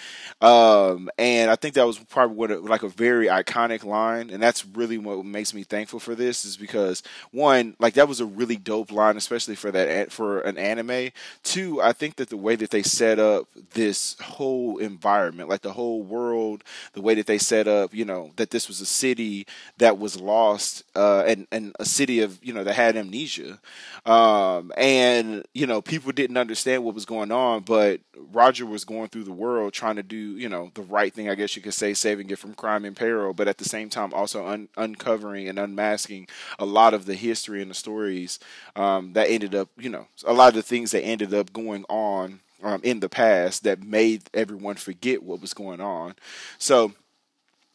Um, 0.42 1.10
and 1.18 1.52
I 1.52 1.58
think 1.58 1.76
that 1.76 1.86
was 1.86 2.00
probably 2.00 2.36
what 2.36 2.52
a, 2.52 2.60
like 2.60 2.84
a 2.84 2.88
very 2.88 3.28
iconic 3.28 3.84
line, 3.84 4.30
and 4.30 4.42
that's 4.42 4.66
really 4.66 4.98
what 4.98 5.26
makes 5.26 5.54
me 5.54 5.64
thankful 5.64 6.00
for 6.00 6.16
this 6.16 6.46
is 6.46 6.56
because 6.56 7.04
one, 7.32 7.76
like 7.78 7.94
that 7.96 8.08
was 8.08 8.22
a 8.22 8.26
really 8.26 8.56
dope 8.56 8.92
line, 8.92 9.18
especially 9.18 9.56
for 9.56 9.70
that 9.72 10.14
for 10.14 10.40
an 10.42 10.58
anime. 10.58 11.12
Two, 11.44 11.82
I 11.82 11.92
think 11.92 12.16
that 12.16 12.30
the 12.30 12.38
way 12.38 12.56
that 12.56 12.70
they 12.70 12.84
set 12.84 13.20
up 13.20 13.48
this 13.74 14.16
whole 14.22 14.78
environment, 14.78 15.50
like 15.50 15.62
the 15.62 15.74
whole 15.74 16.04
world, 16.04 16.64
the 16.94 17.02
way 17.02 17.16
that 17.16 17.28
they 17.28 17.38
set 17.38 17.68
up, 17.68 17.94
you 17.94 18.06
know, 18.06 18.32
that 18.38 18.52
this 18.52 18.70
was 18.70 18.80
a 18.80 18.86
city 18.86 19.46
that 19.78 19.98
was 19.98 20.20
lost, 20.20 20.84
uh, 20.96 21.24
and 21.28 21.48
and 21.52 21.76
a 21.80 21.86
city 21.86 22.22
of 22.22 22.40
you 22.42 22.54
know 22.54 22.64
that 22.64 22.76
had 22.76 22.96
amnesia, 22.96 23.60
um, 24.06 24.72
and 24.78 25.44
you 25.54 25.65
you 25.66 25.68
know, 25.68 25.82
people 25.82 26.12
didn't 26.12 26.38
understand 26.38 26.84
what 26.84 26.94
was 26.94 27.06
going 27.06 27.32
on, 27.32 27.62
but 27.62 28.00
Roger 28.32 28.68
was 28.68 28.86
going 28.86 29.08
through 29.08 29.24
the 29.24 29.32
world 29.32 29.74
trying 29.74 29.96
to 29.96 30.04
do, 30.04 30.16
you 30.16 30.48
know, 30.48 30.70
the 30.76 30.84
right 30.84 31.12
thing, 31.12 31.28
I 31.28 31.34
guess 31.34 31.56
you 31.56 31.62
could 31.64 31.74
say, 31.74 31.96
saving 31.96 32.30
it 32.30 32.38
from 32.38 32.54
crime 32.54 32.86
and 32.86 32.96
peril, 32.96 33.34
but 33.34 33.48
at 33.48 33.58
the 33.58 33.66
same 33.66 33.90
time 33.90 34.14
also 34.14 34.46
un- 34.46 34.70
uncovering 34.78 35.50
and 35.50 35.58
unmasking 35.58 36.28
a 36.60 36.66
lot 36.66 36.94
of 36.94 37.08
the 37.08 37.16
history 37.16 37.64
and 37.64 37.72
the 37.72 37.76
stories 37.76 38.38
um, 38.76 39.14
that 39.14 39.28
ended 39.28 39.56
up, 39.56 39.70
you 39.76 39.90
know, 39.90 40.06
a 40.24 40.34
lot 40.34 40.50
of 40.50 40.54
the 40.54 40.62
things 40.62 40.92
that 40.92 41.02
ended 41.02 41.34
up 41.34 41.52
going 41.52 41.84
on 41.90 42.42
um, 42.62 42.80
in 42.84 43.00
the 43.00 43.10
past 43.10 43.64
that 43.64 43.82
made 43.82 44.22
everyone 44.36 44.76
forget 44.76 45.24
what 45.24 45.42
was 45.42 45.56
going 45.56 45.82
on. 45.82 46.14
So, 46.60 46.94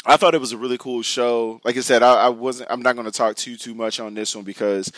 I 0.07 0.17
thought 0.17 0.35
it 0.35 0.41
was 0.41 0.53
a 0.53 0.57
really 0.57 0.79
cool 0.79 1.03
show. 1.03 1.61
Like 1.63 1.77
I 1.77 1.81
said, 1.81 2.03
I, 2.03 2.15
I 2.15 2.29
wasn't. 2.31 2.71
I'm 2.71 2.81
not 2.81 2.95
going 2.95 3.05
to 3.05 3.13
talk 3.13 3.37
too 3.37 3.57
too 3.59 3.75
much 3.75 4.01
on 4.01 4.15
this 4.15 4.35
one 4.35 4.47
because 4.47 4.91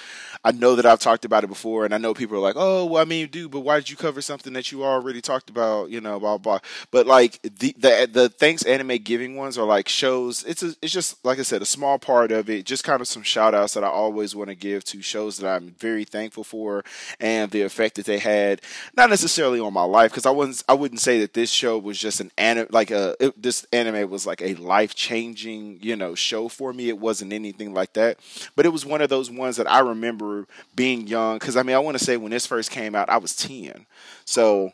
I 0.45 0.53
know 0.53 0.77
that 0.77 0.87
I've 0.87 1.01
talked 1.01 1.25
about 1.25 1.43
it 1.43 1.49
before, 1.49 1.85
and 1.85 1.93
I 1.93 1.99
know 1.99 2.15
people 2.15 2.37
are 2.37 2.41
like, 2.41 2.55
"Oh, 2.57 2.85
well, 2.87 3.03
I 3.03 3.05
mean, 3.05 3.27
dude, 3.27 3.51
but 3.51 3.61
why 3.61 3.79
did 3.81 3.91
you 3.91 3.97
cover 3.97 4.23
something 4.23 4.53
that 4.53 4.71
you 4.71 4.85
already 4.85 5.21
talked 5.21 5.51
about?" 5.51 5.91
You 5.91 6.01
know, 6.01 6.21
blah 6.21 6.39
blah. 6.39 6.61
But 6.93 7.09
like 7.09 7.43
the 7.43 7.75
the 7.77 8.09
the 8.13 8.29
thanks 8.29 8.63
anime 8.63 8.99
giving 8.99 9.35
ones 9.35 9.59
are 9.59 9.67
like 9.67 9.89
shows. 9.89 10.45
It's 10.45 10.63
a, 10.63 10.73
it's 10.81 10.93
just 10.93 11.25
like 11.25 11.41
I 11.41 11.43
said, 11.43 11.63
a 11.63 11.67
small 11.67 11.99
part 11.99 12.31
of 12.31 12.49
it. 12.49 12.65
Just 12.65 12.85
kind 12.85 13.01
of 13.01 13.09
some 13.09 13.25
shout 13.25 13.57
outs 13.57 13.75
that 13.75 13.83
I 13.83 13.89
always 13.89 14.37
want 14.37 14.51
to 14.51 14.55
give 14.55 14.85
to 14.85 15.03
shows 15.03 15.37
that 15.39 15.49
I'm 15.49 15.75
very 15.81 16.05
thankful 16.05 16.45
for 16.45 16.85
and 17.19 17.51
the 17.51 17.63
effect 17.63 17.97
that 17.97 18.07
they 18.07 18.21
had. 18.21 18.63
Not 18.97 19.11
necessarily 19.11 19.59
on 19.59 19.73
my 19.73 19.83
life 19.83 20.13
because 20.13 20.27
I 20.27 20.31
wasn't. 20.31 20.63
I 20.69 20.75
wouldn't 20.75 21.01
say 21.01 21.19
that 21.23 21.35
this 21.35 21.51
show 21.51 21.77
was 21.77 21.99
just 21.99 22.21
an 22.21 22.31
anime 22.39 22.69
like 22.71 22.93
a 22.93 23.17
it, 23.19 23.43
this 23.43 23.67
anime 23.73 24.09
was 24.09 24.29
like 24.29 24.41
a 24.41 24.55
life 24.55 24.92
life 24.93 24.95
changing, 24.95 25.79
you 25.81 25.97
know, 25.97 26.15
show 26.15 26.49
for 26.49 26.73
me. 26.73 26.89
It 26.89 26.99
wasn't 26.99 27.33
anything 27.33 27.75
like 27.75 27.95
that, 27.95 28.19
but 28.57 28.67
it 28.67 28.71
was 28.71 28.85
one 28.85 29.01
of 29.01 29.09
those 29.09 29.31
ones 29.31 29.57
that 29.57 29.71
I 29.71 29.81
remember 29.81 30.47
being 30.75 31.07
young. 31.07 31.39
Because 31.39 31.57
I 31.57 31.63
mean, 31.63 31.77
I 31.77 31.79
want 31.79 31.99
to 31.99 32.05
say 32.05 32.17
when 32.17 32.31
this 32.31 32.47
first 32.47 32.71
came 32.71 32.95
out, 32.95 33.09
I 33.09 33.17
was 33.19 33.35
ten, 33.35 33.87
so 34.25 34.73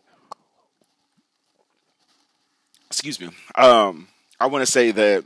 excuse 2.86 3.20
me. 3.20 3.28
Um, 3.54 4.08
I 4.40 4.46
want 4.46 4.62
to 4.62 4.70
say 4.70 4.90
that 4.92 5.24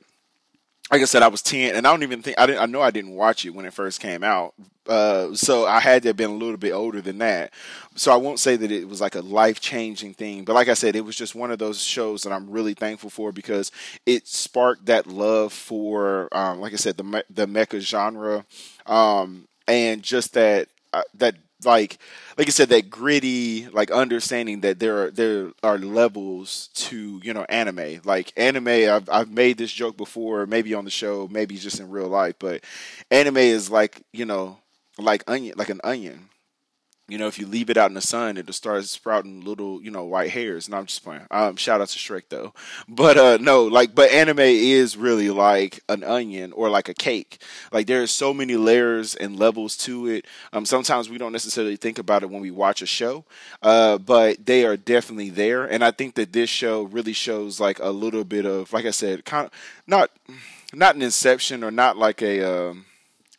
like 0.92 1.00
I 1.00 1.06
said, 1.06 1.22
I 1.22 1.28
was 1.28 1.40
ten, 1.40 1.74
and 1.74 1.86
I 1.86 1.90
don't 1.90 2.02
even 2.02 2.20
think 2.20 2.38
I 2.38 2.44
didn't. 2.44 2.60
I 2.60 2.66
know 2.66 2.82
I 2.82 2.90
didn't 2.90 3.14
watch 3.14 3.46
it 3.46 3.50
when 3.50 3.64
it 3.64 3.72
first 3.72 3.98
came 3.98 4.22
out, 4.22 4.52
uh, 4.86 5.34
so 5.34 5.66
I 5.66 5.80
had 5.80 6.02
to 6.02 6.10
have 6.10 6.18
been 6.18 6.30
a 6.30 6.34
little 6.34 6.58
bit 6.58 6.72
older 6.72 7.00
than 7.00 7.16
that. 7.18 7.54
So 7.94 8.12
I 8.12 8.16
won't 8.16 8.38
say 8.38 8.56
that 8.56 8.70
it 8.70 8.86
was 8.86 9.00
like 9.00 9.14
a 9.14 9.22
life 9.22 9.58
changing 9.58 10.12
thing, 10.12 10.44
but 10.44 10.52
like 10.52 10.68
I 10.68 10.74
said, 10.74 10.94
it 10.94 11.04
was 11.06 11.16
just 11.16 11.34
one 11.34 11.50
of 11.50 11.58
those 11.58 11.80
shows 11.82 12.22
that 12.22 12.32
I'm 12.32 12.50
really 12.50 12.74
thankful 12.74 13.08
for 13.08 13.32
because 13.32 13.72
it 14.04 14.28
sparked 14.28 14.84
that 14.86 15.06
love 15.06 15.54
for, 15.54 16.28
um, 16.32 16.60
like 16.60 16.74
I 16.74 16.76
said, 16.76 16.98
the 16.98 17.24
the 17.30 17.46
mecha 17.46 17.80
genre, 17.80 18.44
um, 18.84 19.48
and 19.66 20.02
just 20.02 20.34
that 20.34 20.68
uh, 20.92 21.02
that 21.14 21.36
like 21.66 21.98
like 22.38 22.48
I 22.48 22.50
said, 22.50 22.70
that 22.70 22.88
gritty, 22.90 23.68
like 23.68 23.90
understanding 23.90 24.60
that 24.60 24.78
there 24.78 25.04
are 25.04 25.10
there 25.10 25.52
are 25.62 25.78
levels 25.78 26.68
to 26.74 27.20
you 27.22 27.32
know 27.34 27.44
anime. 27.48 28.00
Like 28.04 28.32
anime, 28.36 28.68
I've 28.68 29.08
I've 29.10 29.30
made 29.30 29.58
this 29.58 29.72
joke 29.72 29.96
before, 29.96 30.46
maybe 30.46 30.74
on 30.74 30.84
the 30.84 30.90
show, 30.90 31.28
maybe 31.30 31.56
just 31.58 31.80
in 31.80 31.90
real 31.90 32.08
life, 32.08 32.36
but 32.38 32.64
anime 33.10 33.38
is 33.38 33.70
like 33.70 34.02
you 34.12 34.24
know 34.24 34.58
like 34.98 35.24
onion, 35.28 35.54
like 35.56 35.70
an 35.70 35.80
onion 35.84 36.28
you 37.12 37.18
know, 37.18 37.26
if 37.26 37.38
you 37.38 37.46
leave 37.46 37.68
it 37.68 37.76
out 37.76 37.90
in 37.90 37.94
the 37.94 38.00
sun, 38.00 38.38
it'll 38.38 38.54
start 38.54 38.82
sprouting 38.86 39.42
little, 39.42 39.82
you 39.82 39.90
know, 39.90 40.02
white 40.02 40.30
hairs. 40.30 40.66
And 40.66 40.74
I'm 40.74 40.86
just 40.86 41.04
playing. 41.04 41.26
Um, 41.30 41.56
shout 41.56 41.82
out 41.82 41.88
to 41.88 41.98
Shrek 41.98 42.22
though. 42.30 42.54
But 42.88 43.18
uh, 43.18 43.36
no, 43.38 43.64
like, 43.64 43.94
but 43.94 44.10
anime 44.10 44.38
is 44.38 44.96
really 44.96 45.28
like 45.28 45.80
an 45.90 46.04
onion 46.04 46.54
or 46.54 46.70
like 46.70 46.88
a 46.88 46.94
cake. 46.94 47.42
Like 47.70 47.86
there 47.86 48.02
are 48.02 48.06
so 48.06 48.32
many 48.32 48.56
layers 48.56 49.14
and 49.14 49.38
levels 49.38 49.76
to 49.78 50.06
it. 50.06 50.26
Um, 50.54 50.64
sometimes 50.64 51.10
we 51.10 51.18
don't 51.18 51.32
necessarily 51.32 51.76
think 51.76 51.98
about 51.98 52.22
it 52.22 52.30
when 52.30 52.40
we 52.40 52.50
watch 52.50 52.80
a 52.80 52.86
show, 52.86 53.26
uh, 53.60 53.98
but 53.98 54.46
they 54.46 54.64
are 54.64 54.78
definitely 54.78 55.28
there. 55.28 55.66
And 55.66 55.84
I 55.84 55.90
think 55.90 56.14
that 56.14 56.32
this 56.32 56.48
show 56.48 56.84
really 56.84 57.12
shows 57.12 57.60
like 57.60 57.78
a 57.78 57.90
little 57.90 58.24
bit 58.24 58.46
of, 58.46 58.72
like 58.72 58.86
I 58.86 58.90
said, 58.90 59.26
kind 59.26 59.44
of 59.44 59.52
not 59.86 60.10
not 60.72 60.94
an 60.94 61.02
inception 61.02 61.62
or 61.62 61.70
not 61.70 61.98
like 61.98 62.22
a. 62.22 62.70
Um, 62.70 62.86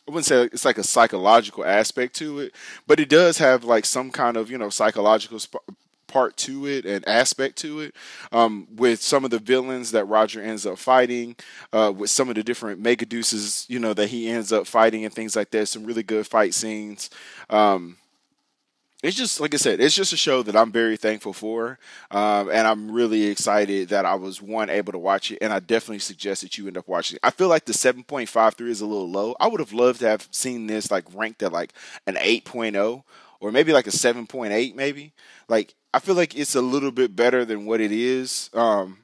I 0.08 0.12
wouldn't 0.12 0.26
say 0.26 0.44
it's 0.44 0.66
like 0.66 0.78
a 0.78 0.84
psychological 0.84 1.64
aspect 1.66 2.16
to 2.18 2.40
it, 2.40 2.54
but 2.86 3.00
it 3.00 3.10
does 3.10 3.38
have 3.38 3.64
like 3.64 3.86
some 3.86 4.12
kind 4.12 4.36
of 4.36 4.52
you 4.52 4.58
know 4.58 4.70
psychological 4.70 5.40
sp- 5.40 5.64
part 6.08 6.38
to 6.38 6.68
it 6.68 6.86
and 6.86 7.08
aspect 7.08 7.58
to 7.58 7.80
it. 7.80 7.96
Um, 8.32 8.68
with 8.76 9.02
some 9.02 9.26
of 9.26 9.32
the 9.32 9.40
villains 9.40 9.92
that 9.92 10.06
Roger 10.06 10.42
ends 10.42 10.66
up 10.66 10.78
fighting, 10.78 11.36
uh, 11.74 11.92
with 11.96 12.10
some 12.12 12.30
of 12.30 12.36
the 12.36 12.44
different 12.44 12.84
Megadeuses, 12.84 13.68
you 13.70 13.80
know, 13.80 13.94
that 13.94 14.08
he 14.10 14.30
ends 14.30 14.54
up 14.54 14.68
fighting 14.68 15.04
and 15.06 15.14
things 15.14 15.36
like 15.36 15.50
that. 15.52 15.68
Some 15.68 15.86
really 15.86 16.04
good 16.04 16.28
fight 16.28 16.54
scenes. 16.54 17.10
Um, 17.50 17.98
it's 19.04 19.18
just 19.18 19.42
like 19.42 19.54
I 19.54 19.58
said, 19.58 19.82
it's 19.82 19.96
just 19.96 20.14
a 20.14 20.18
show 20.18 20.42
that 20.44 20.56
I'm 20.56 20.72
very 20.72 20.96
thankful 20.96 21.34
for, 21.34 21.78
um, 22.10 22.50
and 22.50 22.66
I'm 22.66 22.90
really 22.90 23.24
excited 23.26 23.90
that 23.90 24.06
I 24.06 24.16
was 24.16 24.42
one 24.42 24.70
able 24.70 24.94
to 24.94 24.98
watch 24.98 25.30
it, 25.30 25.40
and 25.42 25.52
I 25.52 25.60
definitely 25.60 26.00
suggest 26.00 26.42
that 26.42 26.58
you 26.58 26.68
end 26.68 26.78
up 26.78 26.88
watching. 26.88 27.18
it. 27.18 27.20
I 27.22 27.30
feel 27.30 27.50
like 27.50 27.66
the 27.66 27.74
7.53 27.74 28.70
is 28.70 28.80
a 28.80 28.86
little 28.86 29.10
low. 29.10 29.36
I 29.42 29.48
would 29.48 29.60
have 29.60 29.74
loved 29.74 30.00
to 30.00 30.08
have 30.08 30.28
seen 30.32 30.68
this 30.68 30.90
like 30.90 31.04
ranked 31.14 31.44
at 31.44 31.52
like 31.52 31.74
an 32.08 32.16
8.0 32.16 33.04
or 33.42 33.52
maybe 33.52 33.74
like 33.74 33.88
a 33.88 33.92
7.8, 33.92 34.74
maybe. 34.74 35.12
Like 35.50 35.76
I 35.94 36.00
feel 36.00 36.16
like 36.16 36.38
it's 36.38 36.56
a 36.56 36.62
little 36.62 36.92
bit 36.92 37.14
better 37.14 37.44
than 37.44 37.66
what 37.66 37.82
it 37.82 37.92
is. 37.92 38.50
Um, 38.54 39.00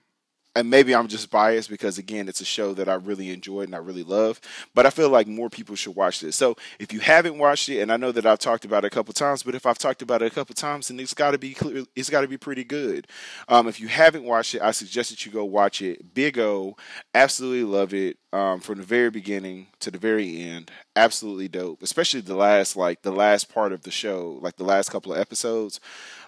and 0.56 0.70
maybe 0.70 0.96
I'm 0.96 1.08
just 1.08 1.30
biased 1.30 1.70
because 1.70 1.98
again, 1.98 2.28
it's 2.28 2.42
a 2.42 2.46
show 2.46 2.74
that 2.74 2.90
I 2.90 2.96
really 2.96 3.30
enjoyed 3.30 3.68
and 3.68 3.76
I 3.76 3.80
really 3.80 4.04
love. 4.04 4.42
But 4.74 4.86
I 4.86 4.90
feel 4.90 5.10
like 5.10 5.28
more 5.28 5.50
people 5.50 5.76
should 5.76 5.96
watch 5.96 6.22
this. 6.22 6.36
So 6.36 6.56
if 6.80 6.92
you 6.92 7.00
haven't 7.00 7.38
watched 7.38 7.70
it, 7.70 7.80
and 7.80 7.92
I 7.92 7.98
know 7.98 8.12
that 8.12 8.26
I've 8.26 8.40
talked 8.40 8.66
about 8.66 8.84
it 8.84 8.88
a 8.88 8.90
couple 8.90 9.14
times, 9.14 9.44
but 9.44 9.56
if 9.56 9.66
I've 9.66 9.78
talked 9.78 10.02
about 10.02 10.22
it 10.22 10.32
a 10.32 10.36
couple 10.36 10.56
times, 10.56 10.88
then 10.88 11.00
it's 11.00 11.14
got 11.14 11.32
to 11.32 11.38
be 11.38 11.54
clear. 11.54 11.86
It's 11.96 12.10
got 12.10 12.22
to 12.22 12.28
be 12.28 12.38
pretty 12.38 12.64
good. 12.64 13.08
Um, 13.48 13.68
if 13.68 13.80
you 13.80 13.88
haven't 13.88 14.24
watched 14.24 14.56
it, 14.56 14.62
I 14.62 14.72
suggest 14.72 15.12
that 15.12 15.26
you 15.26 15.32
go 15.32 15.46
watch 15.46 15.82
it. 15.82 16.14
Big 16.14 16.40
O, 16.40 16.76
absolutely 17.14 17.64
love 17.64 17.94
it 17.94 18.18
um, 18.34 18.60
from 18.60 18.80
the 18.80 18.84
very 18.86 19.10
beginning 19.10 19.68
to 19.80 19.92
the 19.92 19.98
very 19.98 20.42
end. 20.42 20.72
Absolutely 21.00 21.48
dope, 21.48 21.82
especially 21.82 22.20
the 22.20 22.36
last 22.36 22.76
like 22.76 23.04
the 23.04 23.12
last 23.12 23.54
part 23.54 23.72
of 23.72 23.84
the 23.84 23.90
show, 23.90 24.38
like 24.42 24.58
the 24.58 24.66
last 24.66 24.92
couple 24.92 25.14
of 25.14 25.18
episodes 25.18 25.80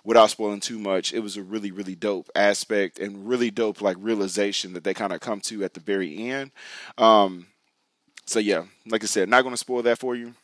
without 0.05 0.29
spoiling 0.29 0.61
too 0.61 0.79
much, 0.79 1.13
it 1.13 1.19
was 1.19 1.35
a 1.35 1.43
really, 1.43 1.71
really 1.71 1.93
dope 1.93 2.29
aspect 2.35 2.97
and 2.97 3.27
really 3.27 3.51
dope 3.51 3.81
like 3.81 3.97
realization 3.99 4.71
that 4.71 4.85
they 4.85 4.93
kind 4.93 5.11
of 5.11 5.19
come 5.19 5.41
to 5.41 5.65
at 5.65 5.73
the 5.73 5.81
very 5.81 6.29
end. 6.29 6.51
Um, 6.97 7.47
so 8.25 8.39
yeah, 8.39 8.63
like 8.87 9.03
I 9.03 9.07
said, 9.07 9.27
not 9.27 9.41
going 9.41 9.53
to 9.53 9.57
spoil 9.57 9.83
that 9.83 9.99
for 9.99 10.15
you 10.15 10.35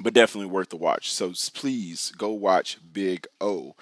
but 0.00 0.14
definitely 0.14 0.50
worth 0.50 0.70
the 0.70 0.76
watch. 0.76 1.12
So 1.12 1.32
please 1.54 2.12
go 2.16 2.30
watch 2.30 2.78
Big 2.92 3.26
O. 3.40 3.74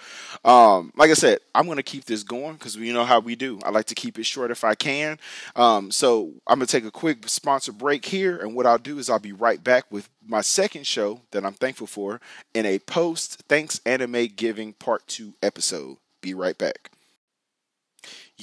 Um, 0.43 0.91
like 0.95 1.09
I 1.09 1.15
said, 1.15 1.39
I'm 1.55 1.67
gonna 1.67 1.83
keep 1.83 2.05
this 2.05 2.23
going 2.23 2.53
because 2.53 2.75
you 2.75 2.93
know 2.93 3.05
how 3.05 3.19
we 3.19 3.35
do. 3.35 3.59
I 3.63 3.69
like 3.69 3.85
to 3.85 3.95
keep 3.95 4.19
it 4.19 4.25
short 4.25 4.51
if 4.51 4.63
I 4.63 4.75
can. 4.75 5.19
Um, 5.55 5.91
so 5.91 6.31
I'm 6.47 6.59
gonna 6.59 6.67
take 6.67 6.85
a 6.85 6.91
quick 6.91 7.27
sponsor 7.27 7.71
break 7.71 8.05
here, 8.05 8.37
and 8.37 8.55
what 8.55 8.65
I'll 8.65 8.77
do 8.77 8.99
is 8.99 9.09
I'll 9.09 9.19
be 9.19 9.33
right 9.33 9.63
back 9.63 9.85
with 9.91 10.09
my 10.25 10.41
second 10.41 10.85
show 10.85 11.21
that 11.31 11.45
I'm 11.45 11.53
thankful 11.53 11.87
for 11.87 12.21
in 12.53 12.65
a 12.65 12.79
post 12.79 13.43
thanks 13.47 13.81
anime 13.85 14.27
giving 14.35 14.73
part 14.73 15.07
two 15.07 15.33
episode. 15.41 15.97
Be 16.21 16.33
right 16.33 16.57
back. 16.57 16.91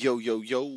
Yo, 0.00 0.18
yo, 0.18 0.42
yo. 0.42 0.70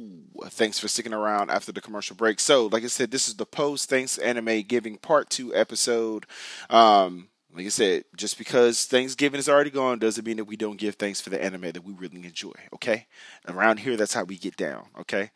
Thanks 0.45 0.79
for 0.79 0.87
sticking 0.87 1.13
around 1.13 1.51
after 1.51 1.71
the 1.71 1.79
commercial 1.79 2.15
break. 2.15 2.39
So, 2.39 2.65
like 2.65 2.83
I 2.83 2.87
said, 2.87 3.11
this 3.11 3.27
is 3.27 3.35
the 3.35 3.45
post 3.45 3.87
thanks 3.87 4.17
anime 4.17 4.63
giving 4.63 4.97
part 4.97 5.29
two 5.29 5.53
episode. 5.53 6.25
Um, 6.71 7.27
like 7.55 7.65
I 7.65 7.69
said, 7.69 8.05
just 8.15 8.37
because 8.37 8.85
Thanksgiving 8.85 9.37
is 9.37 9.49
already 9.49 9.69
gone 9.69 9.99
doesn't 9.99 10.25
mean 10.25 10.37
that 10.37 10.45
we 10.45 10.55
don't 10.55 10.79
give 10.79 10.95
thanks 10.95 11.19
for 11.19 11.29
the 11.29 11.43
anime 11.43 11.71
that 11.71 11.83
we 11.83 11.93
really 11.93 12.23
enjoy. 12.23 12.53
Okay, 12.73 13.07
around 13.47 13.77
here 13.77 13.97
that's 13.97 14.13
how 14.13 14.23
we 14.23 14.37
get 14.37 14.55
down. 14.55 14.85
Okay, 14.99 15.31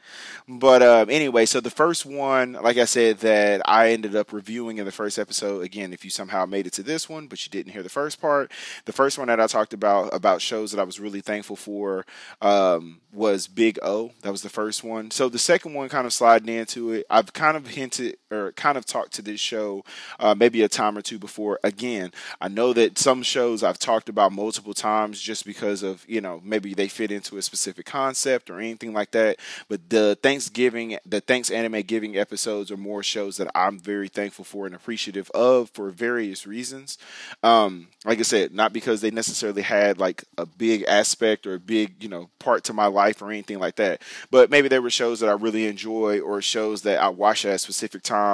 but 0.47 0.81
um, 0.81 1.09
anyway, 1.09 1.45
so 1.45 1.59
the 1.59 1.69
first 1.69 2.05
one, 2.05 2.53
like 2.53 2.77
I 2.77 2.85
said, 2.85 3.19
that 3.19 3.61
I 3.65 3.89
ended 3.91 4.15
up 4.15 4.31
reviewing 4.31 4.77
in 4.77 4.85
the 4.85 4.91
first 4.91 5.19
episode. 5.19 5.63
Again, 5.63 5.91
if 5.91 6.05
you 6.05 6.09
somehow 6.09 6.45
made 6.45 6.67
it 6.67 6.73
to 6.73 6.83
this 6.83 7.09
one, 7.09 7.27
but 7.27 7.45
you 7.45 7.51
didn't 7.51 7.73
hear 7.73 7.83
the 7.83 7.89
first 7.89 8.21
part, 8.21 8.51
the 8.85 8.93
first 8.93 9.17
one 9.17 9.27
that 9.27 9.41
I 9.41 9.47
talked 9.47 9.73
about 9.73 10.13
about 10.13 10.41
shows 10.41 10.71
that 10.71 10.79
I 10.79 10.85
was 10.85 10.99
really 10.99 11.21
thankful 11.21 11.57
for 11.57 12.05
um, 12.41 13.01
was 13.35 13.47
Big 13.47 13.77
O. 13.83 14.11
That 14.21 14.31
was 14.31 14.43
the 14.43 14.49
first 14.49 14.81
one. 14.83 15.11
So 15.11 15.27
the 15.27 15.37
second 15.37 15.73
one, 15.73 15.89
kind 15.89 16.07
of 16.07 16.13
sliding 16.13 16.47
into 16.47 16.93
it, 16.93 17.05
I've 17.09 17.33
kind 17.33 17.57
of 17.57 17.67
hinted 17.67 18.15
or 18.32 18.51
kind 18.53 18.77
of 18.77 18.86
talked 18.86 19.13
to 19.13 19.22
this 19.22 19.39
show 19.39 19.84
uh, 20.20 20.34
maybe 20.36 20.62
a 20.62 20.70
time 20.70 20.98
or 20.98 21.01
two 21.01 21.20
before. 21.20 21.60
Again 21.63 22.12
I 22.41 22.48
know 22.48 22.74
that 22.74 22.98
some 22.98 23.24
shows 23.24 23.63
I've 23.63 23.79
talked 23.79 24.10
about 24.10 24.32
multiple 24.32 24.74
times 24.74 25.22
just 25.22 25.46
because 25.46 25.84
of, 25.84 26.05
you 26.08 26.22
know, 26.22 26.41
maybe 26.44 26.74
they 26.74 26.88
fit 26.88 27.12
into 27.12 27.38
a 27.38 27.41
specific 27.41 27.86
concept 27.86 28.50
or 28.50 28.60
anything 28.60 28.94
like 28.94 29.12
that. 29.12 29.39
But 29.67 29.89
the 29.89 30.17
Thanksgiving, 30.22 30.98
the 31.05 31.22
Thanks 31.22 31.50
Anime 31.50 31.82
Giving 31.82 32.17
episodes 32.17 32.72
are 32.72 32.77
more 32.77 33.03
shows 33.03 33.38
that 33.38 33.50
I'm 33.55 33.79
very 33.79 34.08
thankful 34.08 34.46
for 34.46 34.65
and 34.65 34.75
appreciative 34.75 35.29
of 35.32 35.70
for 35.70 35.89
various 35.89 36.46
reasons. 36.46 36.98
Um, 37.44 37.88
like 38.05 38.20
I 38.20 38.24
said, 38.24 38.53
not 38.53 38.74
because 38.74 39.01
they 39.01 39.12
necessarily 39.12 39.62
had 39.62 39.98
like 39.98 40.24
a 40.38 40.46
big 40.46 40.84
aspect 40.88 41.48
or 41.48 41.55
a 41.55 41.60
big, 41.60 42.03
you 42.03 42.10
know, 42.10 42.29
part 42.39 42.63
to 42.65 42.74
my 42.74 42.88
life 42.88 43.22
or 43.22 43.32
anything 43.32 43.60
like 43.60 43.75
that. 43.75 44.01
But 44.32 44.50
maybe 44.50 44.67
there 44.67 44.82
were 44.82 44.89
shows 44.89 45.20
that 45.20 45.29
I 45.29 45.34
really 45.34 45.65
enjoy 45.65 46.20
or 46.20 46.41
shows 46.41 46.84
that 46.84 47.01
I 47.01 47.10
watched 47.10 47.46
at 47.46 47.55
a 47.55 47.58
specific 47.58 48.03
time 48.03 48.25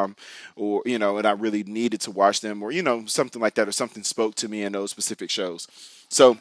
or, 0.56 0.82
you 0.86 1.00
know, 1.00 1.18
and 1.18 1.28
I 1.28 1.32
really 1.32 1.64
needed 1.64 2.02
to 2.02 2.12
watch 2.12 2.42
them 2.42 2.62
or, 2.64 2.72
you 2.72 2.84
know, 2.84 3.06
something 3.06 3.42
like 3.42 3.56
that 3.56 3.68
or 3.68 3.72
something 3.72 4.04
spoke 4.04 4.36
to 4.36 4.48
me 4.48 4.64
in 4.64 4.74
those 4.74 4.92
specific 4.92 5.30
shows. 5.30 5.68
So 6.10 6.38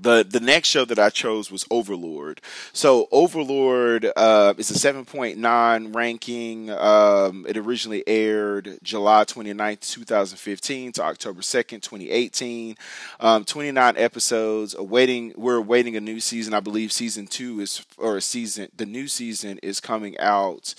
the 0.00 0.24
the 0.28 0.40
next 0.40 0.68
show 0.68 0.84
that 0.86 0.98
I 0.98 1.10
chose 1.10 1.50
was 1.50 1.66
Overlord. 1.70 2.40
So 2.72 3.08
Overlord 3.12 4.10
uh, 4.16 4.54
is 4.56 4.70
a 4.70 4.74
7.9 4.74 5.94
ranking. 5.94 6.70
Um, 6.70 7.44
it 7.46 7.58
originally 7.58 8.02
aired 8.06 8.78
July 8.82 9.24
29th, 9.24 9.92
2015 9.92 10.92
to 10.92 11.02
October 11.02 11.42
2nd, 11.42 11.82
2018. 11.82 12.76
Um, 13.20 13.44
29 13.44 13.94
episodes. 13.98 14.74
Awaiting 14.74 15.34
we're 15.36 15.56
awaiting 15.56 15.96
a 15.96 16.00
new 16.00 16.20
season. 16.20 16.54
I 16.54 16.60
believe 16.60 16.90
season 16.90 17.26
2 17.26 17.60
is 17.60 17.84
or 17.98 18.18
season 18.20 18.68
the 18.74 18.86
new 18.86 19.08
season 19.08 19.58
is 19.62 19.78
coming 19.78 20.18
out 20.18 20.74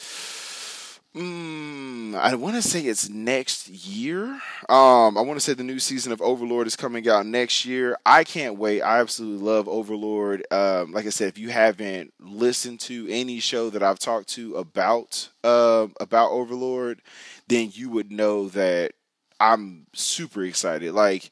Mm, 1.16 2.16
I 2.16 2.34
want 2.34 2.56
to 2.56 2.62
say 2.64 2.82
it's 2.82 3.08
next 3.08 3.70
year. 3.70 4.26
Um, 4.68 5.16
I 5.16 5.22
want 5.22 5.36
to 5.36 5.40
say 5.40 5.54
the 5.54 5.64
new 5.64 5.78
season 5.78 6.12
of 6.12 6.24
Overlord 6.24 6.66
is 6.66 6.76
coming 6.76 7.08
out 7.08 7.28
next 7.28 7.66
year. 7.66 7.98
I 8.04 8.24
can't 8.24 8.58
wait. 8.58 8.82
I 8.82 9.00
absolutely 9.00 9.46
love 9.46 9.68
Overlord. 9.70 10.44
Um, 10.52 10.92
like 10.92 11.06
I 11.06 11.10
said, 11.10 11.28
if 11.28 11.38
you 11.38 11.50
haven't 11.50 12.14
listened 12.20 12.80
to 12.82 13.08
any 13.12 13.40
show 13.40 13.70
that 13.70 13.84
I've 13.84 14.00
talked 14.00 14.30
to 14.30 14.56
about 14.56 15.30
uh, 15.44 15.88
about 16.00 16.32
Overlord, 16.32 17.00
then 17.48 17.70
you 17.72 17.92
would 17.92 18.12
know 18.12 18.50
that 18.50 18.94
I'm 19.40 19.86
super 19.94 20.44
excited. 20.44 20.94
Like 20.94 21.30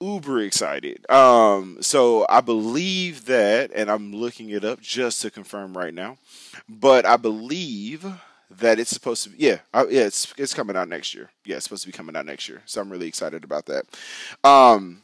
uber 0.00 0.40
excited. 0.40 1.08
Um, 1.10 1.78
so 1.80 2.26
I 2.28 2.40
believe 2.40 3.24
that, 3.24 3.72
and 3.74 3.90
I'm 3.90 4.12
looking 4.12 4.50
it 4.50 4.64
up 4.64 4.80
just 4.80 5.20
to 5.22 5.30
confirm 5.30 5.76
right 5.76 5.94
now, 5.94 6.18
but 6.68 7.04
I 7.04 7.16
believe 7.16 8.06
that 8.58 8.78
it's 8.78 8.90
supposed 8.90 9.24
to 9.24 9.30
be 9.30 9.36
yeah 9.38 9.58
uh, 9.74 9.86
yeah 9.88 10.02
it's 10.02 10.32
it's 10.36 10.54
coming 10.54 10.76
out 10.76 10.88
next 10.88 11.14
year. 11.14 11.30
Yeah 11.44 11.56
it's 11.56 11.64
supposed 11.64 11.82
to 11.82 11.88
be 11.88 11.92
coming 11.92 12.16
out 12.16 12.26
next 12.26 12.48
year. 12.48 12.62
So 12.66 12.80
i'm 12.80 12.90
really 12.90 13.08
excited 13.08 13.44
about 13.44 13.66
that. 13.66 13.84
Um 14.44 15.02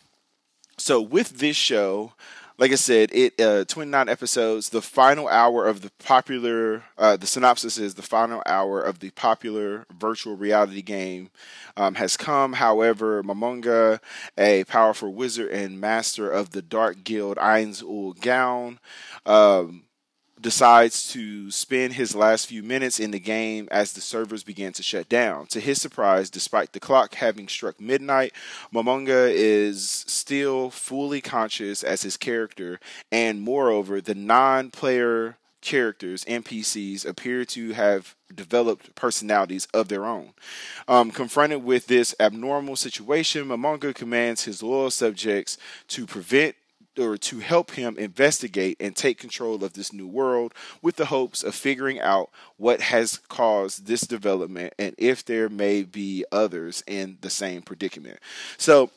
so 0.77 1.01
with 1.01 1.39
this 1.39 1.57
show 1.57 2.13
like 2.57 2.71
i 2.71 2.77
said 2.77 3.11
it 3.13 3.41
uh 3.41 3.65
29 3.65 4.09
episodes 4.09 4.69
the 4.69 4.83
final 4.83 5.29
hour 5.29 5.67
of 5.67 5.81
the 5.81 5.91
popular 5.99 6.85
uh 6.97 7.17
the 7.17 7.27
synopsis 7.27 7.79
is 7.79 7.95
the 7.95 8.03
final 8.03 8.43
hour 8.47 8.81
of 8.81 9.01
the 9.01 9.11
popular 9.11 9.87
virtual 9.99 10.37
reality 10.37 10.83
game 10.83 11.31
um, 11.77 11.95
has 11.95 12.17
come. 12.17 12.55
However 12.55 13.23
momonga 13.23 14.01
a 14.37 14.65
powerful 14.65 15.15
wizard 15.15 15.51
and 15.51 15.81
master 15.81 16.31
of 16.31 16.51
the 16.51 16.63
dark 16.63 17.05
guild 17.05 17.37
Ainz 17.39 17.83
Ooal 17.83 18.21
Gown 18.21 18.79
um 19.25 19.85
decides 20.41 21.09
to 21.13 21.51
spend 21.51 21.95
his 21.95 22.15
last 22.15 22.47
few 22.47 22.63
minutes 22.63 23.01
in 23.01 23.11
the 23.11 23.19
game 23.19 23.69
as 23.71 23.93
the 23.93 24.01
servers 24.01 24.43
begin 24.43 24.73
to 24.73 24.83
shut 24.83 25.09
down. 25.09 25.47
To 25.49 25.61
his 25.61 25.81
surprise, 25.81 26.31
despite 26.31 26.73
the 26.73 26.81
clock 26.81 27.15
having 27.15 27.49
struck 27.49 27.81
midnight, 27.81 28.33
Momonga 28.73 29.31
is 29.33 30.05
still 30.07 30.71
fully 30.71 31.21
conscious 31.21 31.83
as 31.83 32.03
his 32.03 32.17
character, 32.17 32.81
and 33.11 33.41
moreover, 33.41 34.01
the 34.01 34.15
non 34.15 34.71
player 34.71 35.37
characters, 35.61 36.25
NPCs, 36.25 37.05
appear 37.05 37.45
to 37.45 37.73
have 37.73 38.15
developed 38.35 38.95
personalities 38.95 39.67
of 39.75 39.89
their 39.89 40.05
own. 40.05 40.33
Um, 40.87 41.11
confronted 41.11 41.65
with 41.65 41.87
this 41.87 42.15
abnormal 42.21 42.77
situation, 42.77 43.49
Momonga 43.49 43.95
commands 43.95 44.45
his 44.45 44.63
loyal 44.63 44.91
subjects 44.91 45.59
to 45.89 46.07
prevent 46.07 46.55
or 46.99 47.17
to 47.17 47.39
help 47.39 47.73
him 47.73 47.97
investigate 47.99 48.77
and 48.81 48.97
take 48.97 49.19
control 49.19 49.63
of 49.65 49.75
this 49.75 49.93
new 49.93 50.07
world 50.07 50.55
with 50.83 50.97
the 50.97 51.07
hopes 51.07 51.43
of 51.43 51.55
figuring 51.55 52.01
out 52.01 52.31
what 52.57 52.81
has 52.81 53.19
caused 53.29 53.87
this 53.87 54.03
development 54.03 54.75
and 54.79 54.95
if 54.99 55.25
there 55.25 55.49
may 55.49 55.83
be 55.83 56.25
others 56.33 56.83
in 56.87 57.19
the 57.21 57.31
same 57.31 57.63
predicament. 57.63 58.19
So, 58.57 58.91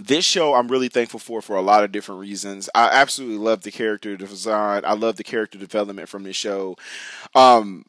this 0.00 0.24
show 0.24 0.54
I'm 0.54 0.68
really 0.68 0.88
thankful 0.88 1.18
for 1.18 1.42
for 1.42 1.56
a 1.56 1.62
lot 1.62 1.82
of 1.82 1.90
different 1.90 2.20
reasons. 2.20 2.70
I 2.74 2.88
absolutely 2.88 3.38
love 3.38 3.62
the 3.62 3.72
character 3.72 4.16
design. 4.16 4.82
I 4.84 4.92
love 4.92 5.16
the 5.16 5.24
character 5.24 5.58
development 5.58 6.08
from 6.08 6.22
this 6.22 6.36
show. 6.36 6.76
Um, 7.34 7.84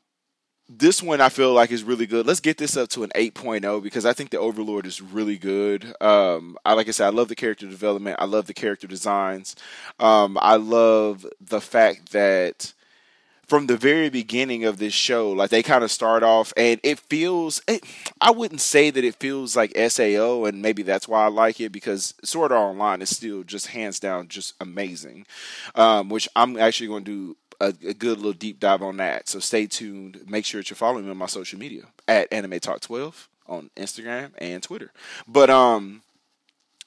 this 0.69 1.01
one 1.01 1.19
I 1.19 1.29
feel 1.29 1.51
like 1.53 1.71
is 1.71 1.83
really 1.83 2.05
good. 2.05 2.27
Let's 2.27 2.39
get 2.39 2.57
this 2.57 2.77
up 2.77 2.89
to 2.89 3.03
an 3.03 3.09
8.0 3.15 3.81
because 3.81 4.05
I 4.05 4.13
think 4.13 4.29
the 4.29 4.37
Overlord 4.37 4.85
is 4.85 5.01
really 5.01 5.37
good. 5.37 5.93
Um, 5.99 6.57
I 6.63 6.73
like 6.73 6.87
I 6.87 6.91
said, 6.91 7.07
I 7.07 7.09
love 7.09 7.27
the 7.27 7.35
character 7.35 7.65
development. 7.65 8.17
I 8.19 8.25
love 8.25 8.45
the 8.45 8.53
character 8.53 8.85
designs. 8.85 9.55
Um, 9.99 10.37
I 10.39 10.57
love 10.57 11.25
the 11.41 11.59
fact 11.59 12.11
that 12.11 12.73
from 13.47 13.65
the 13.65 13.77
very 13.77 14.09
beginning 14.11 14.63
of 14.63 14.77
this 14.77 14.93
show, 14.93 15.31
like 15.31 15.49
they 15.49 15.63
kind 15.63 15.83
of 15.83 15.89
start 15.89 16.21
off, 16.21 16.53
and 16.55 16.79
it 16.83 16.99
feels. 16.99 17.63
It, 17.67 17.83
I 18.21 18.29
wouldn't 18.29 18.61
say 18.61 18.91
that 18.91 19.03
it 19.03 19.15
feels 19.15 19.55
like 19.55 19.75
Sao, 19.75 20.45
and 20.45 20.61
maybe 20.61 20.83
that's 20.83 21.07
why 21.07 21.25
I 21.25 21.29
like 21.29 21.59
it 21.59 21.71
because 21.71 22.13
Sword 22.23 22.51
Art 22.51 22.61
Online 22.61 23.01
is 23.01 23.09
still 23.09 23.41
just 23.43 23.67
hands 23.67 23.99
down 23.99 24.27
just 24.27 24.53
amazing. 24.61 25.25
Um, 25.73 26.09
which 26.09 26.29
I'm 26.35 26.57
actually 26.57 26.87
going 26.87 27.05
to 27.05 27.11
do 27.11 27.37
a, 27.59 27.67
a, 27.67 27.93
good 27.93 28.17
little 28.17 28.33
deep 28.33 28.59
dive 28.59 28.81
on 28.81 28.97
that. 28.97 29.27
So 29.27 29.39
stay 29.39 29.67
tuned. 29.67 30.21
Make 30.27 30.45
sure 30.45 30.61
that 30.61 30.69
you're 30.69 30.75
following 30.75 31.05
me 31.05 31.11
on 31.11 31.17
my 31.17 31.25
social 31.25 31.59
media 31.59 31.83
at 32.07 32.31
Anime 32.31 32.59
Talk 32.59 32.81
12 32.81 33.29
on 33.47 33.69
Instagram 33.75 34.31
and 34.37 34.63
Twitter. 34.63 34.91
But 35.27 35.49
um 35.49 36.01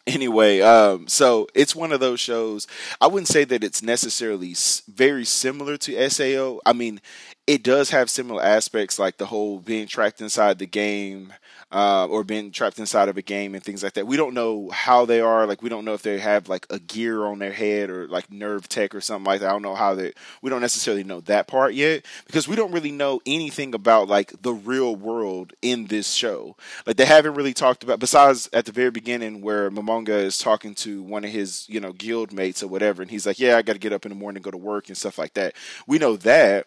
anyway, 0.06 0.60
um 0.60 1.08
so 1.08 1.48
it's 1.54 1.76
one 1.76 1.92
of 1.92 2.00
those 2.00 2.20
shows. 2.20 2.66
I 3.00 3.06
wouldn't 3.06 3.28
say 3.28 3.44
that 3.44 3.64
it's 3.64 3.82
necessarily 3.82 4.54
very 4.88 5.24
similar 5.24 5.76
to 5.78 6.10
SAO. 6.10 6.60
I 6.64 6.72
mean, 6.72 7.00
it 7.46 7.62
does 7.62 7.90
have 7.90 8.08
similar 8.08 8.42
aspects 8.42 8.98
like 8.98 9.18
the 9.18 9.26
whole 9.26 9.58
being 9.58 9.88
tracked 9.88 10.20
inside 10.20 10.58
the 10.58 10.66
game 10.66 11.32
uh, 11.72 12.06
or 12.06 12.22
being 12.22 12.50
trapped 12.50 12.78
inside 12.78 13.08
of 13.08 13.16
a 13.16 13.22
game 13.22 13.54
and 13.54 13.64
things 13.64 13.82
like 13.82 13.94
that. 13.94 14.06
We 14.06 14.18
don't 14.18 14.34
know 14.34 14.68
how 14.70 15.06
they 15.06 15.20
are. 15.20 15.46
Like 15.46 15.62
we 15.62 15.70
don't 15.70 15.86
know 15.86 15.94
if 15.94 16.02
they 16.02 16.18
have 16.18 16.48
like 16.48 16.66
a 16.68 16.78
gear 16.78 17.24
on 17.24 17.38
their 17.38 17.52
head 17.52 17.88
or 17.88 18.06
like 18.08 18.30
nerve 18.30 18.68
tech 18.68 18.94
or 18.94 19.00
something 19.00 19.24
like 19.24 19.40
that. 19.40 19.48
I 19.48 19.52
don't 19.52 19.62
know 19.62 19.74
how 19.74 19.94
they. 19.94 20.12
We 20.42 20.50
don't 20.50 20.60
necessarily 20.60 21.02
know 21.02 21.20
that 21.22 21.46
part 21.46 21.72
yet 21.72 22.04
because 22.26 22.46
we 22.46 22.56
don't 22.56 22.72
really 22.72 22.92
know 22.92 23.20
anything 23.24 23.74
about 23.74 24.06
like 24.06 24.42
the 24.42 24.52
real 24.52 24.94
world 24.94 25.54
in 25.62 25.86
this 25.86 26.12
show. 26.12 26.56
Like 26.86 26.96
they 26.96 27.06
haven't 27.06 27.34
really 27.34 27.54
talked 27.54 27.82
about 27.82 28.00
besides 28.00 28.50
at 28.52 28.66
the 28.66 28.72
very 28.72 28.90
beginning 28.90 29.40
where 29.40 29.70
Momonga 29.70 30.22
is 30.22 30.36
talking 30.36 30.74
to 30.76 31.02
one 31.02 31.24
of 31.24 31.30
his 31.30 31.66
you 31.70 31.80
know 31.80 31.92
guild 31.92 32.32
mates 32.32 32.62
or 32.62 32.68
whatever, 32.68 33.00
and 33.00 33.10
he's 33.10 33.26
like, 33.26 33.38
"Yeah, 33.38 33.56
I 33.56 33.62
got 33.62 33.74
to 33.74 33.78
get 33.78 33.94
up 33.94 34.04
in 34.04 34.10
the 34.10 34.16
morning 34.16 34.42
go 34.42 34.50
to 34.50 34.58
work 34.58 34.88
and 34.88 34.96
stuff 34.96 35.16
like 35.16 35.32
that." 35.34 35.54
We 35.86 35.98
know 35.98 36.16
that 36.16 36.66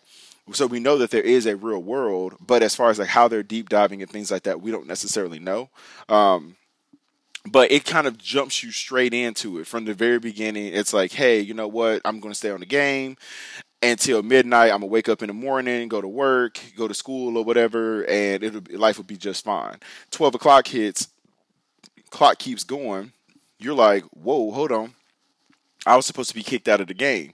so 0.51 0.67
we 0.67 0.79
know 0.79 0.97
that 0.97 1.11
there 1.11 1.21
is 1.21 1.45
a 1.45 1.55
real 1.55 1.81
world, 1.81 2.35
but 2.39 2.61
as 2.61 2.75
far 2.75 2.89
as 2.89 2.99
like 2.99 3.07
how 3.07 3.27
they're 3.27 3.43
deep 3.43 3.69
diving 3.69 4.01
and 4.01 4.11
things 4.11 4.31
like 4.31 4.43
that, 4.43 4.61
we 4.61 4.71
don't 4.71 4.87
necessarily 4.87 5.39
know. 5.39 5.69
Um, 6.07 6.55
but 7.47 7.71
it 7.71 7.85
kind 7.85 8.07
of 8.07 8.17
jumps 8.17 8.63
you 8.63 8.71
straight 8.71 9.13
into 9.13 9.59
it 9.59 9.67
from 9.67 9.85
the 9.85 9.93
very 9.93 10.19
beginning. 10.19 10.73
It's 10.73 10.93
like, 10.93 11.11
hey, 11.11 11.39
you 11.39 11.53
know 11.53 11.67
what? 11.67 12.01
I'm 12.05 12.19
going 12.19 12.31
to 12.31 12.37
stay 12.37 12.49
on 12.49 12.59
the 12.59 12.65
game 12.65 13.17
until 13.81 14.23
midnight. 14.23 14.71
I'm 14.71 14.81
gonna 14.81 14.87
wake 14.87 15.09
up 15.09 15.21
in 15.21 15.27
the 15.27 15.33
morning, 15.33 15.87
go 15.87 16.01
to 16.01 16.07
work, 16.07 16.59
go 16.75 16.87
to 16.87 16.93
school 16.93 17.37
or 17.37 17.43
whatever, 17.43 18.03
and 18.05 18.43
it'll 18.43 18.61
life 18.77 18.97
will 18.97 19.05
be 19.05 19.17
just 19.17 19.43
fine. 19.43 19.77
Twelve 20.11 20.35
o'clock 20.35 20.67
hits, 20.67 21.09
clock 22.09 22.39
keeps 22.39 22.63
going. 22.63 23.13
You're 23.59 23.75
like, 23.75 24.03
whoa, 24.05 24.51
hold 24.51 24.71
on. 24.71 24.93
I 25.85 25.95
was 25.95 26.05
supposed 26.05 26.29
to 26.29 26.35
be 26.35 26.43
kicked 26.43 26.67
out 26.67 26.81
of 26.81 26.87
the 26.87 26.93
game 26.93 27.33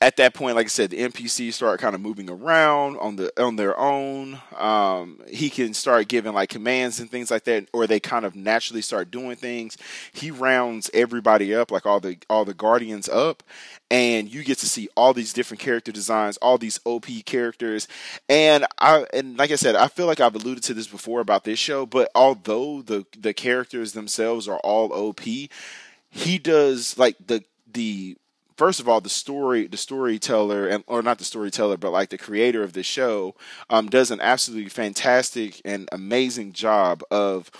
at 0.00 0.16
that 0.16 0.34
point, 0.34 0.56
like 0.56 0.66
I 0.66 0.68
said, 0.68 0.90
the 0.90 0.98
NPCs 0.98 1.54
start 1.54 1.80
kind 1.80 1.94
of 1.94 2.00
moving 2.00 2.28
around 2.28 2.98
on 2.98 3.16
the 3.16 3.32
on 3.42 3.56
their 3.56 3.78
own. 3.78 4.38
Um, 4.58 5.20
he 5.28 5.48
can 5.48 5.72
start 5.72 6.08
giving 6.08 6.34
like 6.34 6.50
commands 6.50 7.00
and 7.00 7.10
things 7.10 7.30
like 7.30 7.44
that, 7.44 7.68
or 7.72 7.86
they 7.86 8.00
kind 8.00 8.26
of 8.26 8.34
naturally 8.34 8.82
start 8.82 9.10
doing 9.10 9.36
things. 9.36 9.78
He 10.12 10.30
rounds 10.30 10.90
everybody 10.92 11.54
up, 11.54 11.70
like 11.70 11.86
all 11.86 12.00
the 12.00 12.18
all 12.28 12.44
the 12.44 12.52
guardians 12.54 13.08
up, 13.08 13.42
and 13.90 14.28
you 14.32 14.44
get 14.44 14.58
to 14.58 14.68
see 14.68 14.88
all 14.96 15.14
these 15.14 15.32
different 15.32 15.60
character 15.60 15.92
designs, 15.92 16.36
all 16.38 16.58
these 16.58 16.80
OP 16.84 17.06
characters, 17.24 17.88
and 18.28 18.66
I 18.78 19.06
and 19.14 19.38
like 19.38 19.52
I 19.52 19.56
said, 19.56 19.74
I 19.76 19.88
feel 19.88 20.06
like 20.06 20.20
I've 20.20 20.34
alluded 20.34 20.64
to 20.64 20.74
this 20.74 20.88
before 20.88 21.20
about 21.20 21.44
this 21.44 21.58
show, 21.58 21.86
but 21.86 22.10
although 22.14 22.82
the 22.82 23.06
the 23.18 23.32
characters 23.32 23.92
themselves 23.92 24.48
are 24.48 24.58
all 24.58 24.92
OP, 24.92 25.20
he 25.20 26.38
does 26.38 26.98
like 26.98 27.16
the 27.26 27.42
the 27.72 28.18
first 28.56 28.80
of 28.80 28.88
all, 28.88 29.00
the 29.00 29.08
story, 29.08 29.66
the 29.66 29.76
storyteller, 29.76 30.66
and 30.66 30.84
or 30.86 31.02
not 31.02 31.18
the 31.18 31.24
storyteller, 31.24 31.76
but 31.76 31.90
like 31.90 32.10
the 32.10 32.18
creator 32.18 32.62
of 32.62 32.72
the 32.72 32.82
show, 32.82 33.34
um, 33.70 33.88
does 33.88 34.10
an 34.10 34.20
absolutely 34.20 34.68
fantastic 34.68 35.60
and 35.64 35.88
amazing 35.92 36.52
job 36.52 37.02
of 37.10 37.50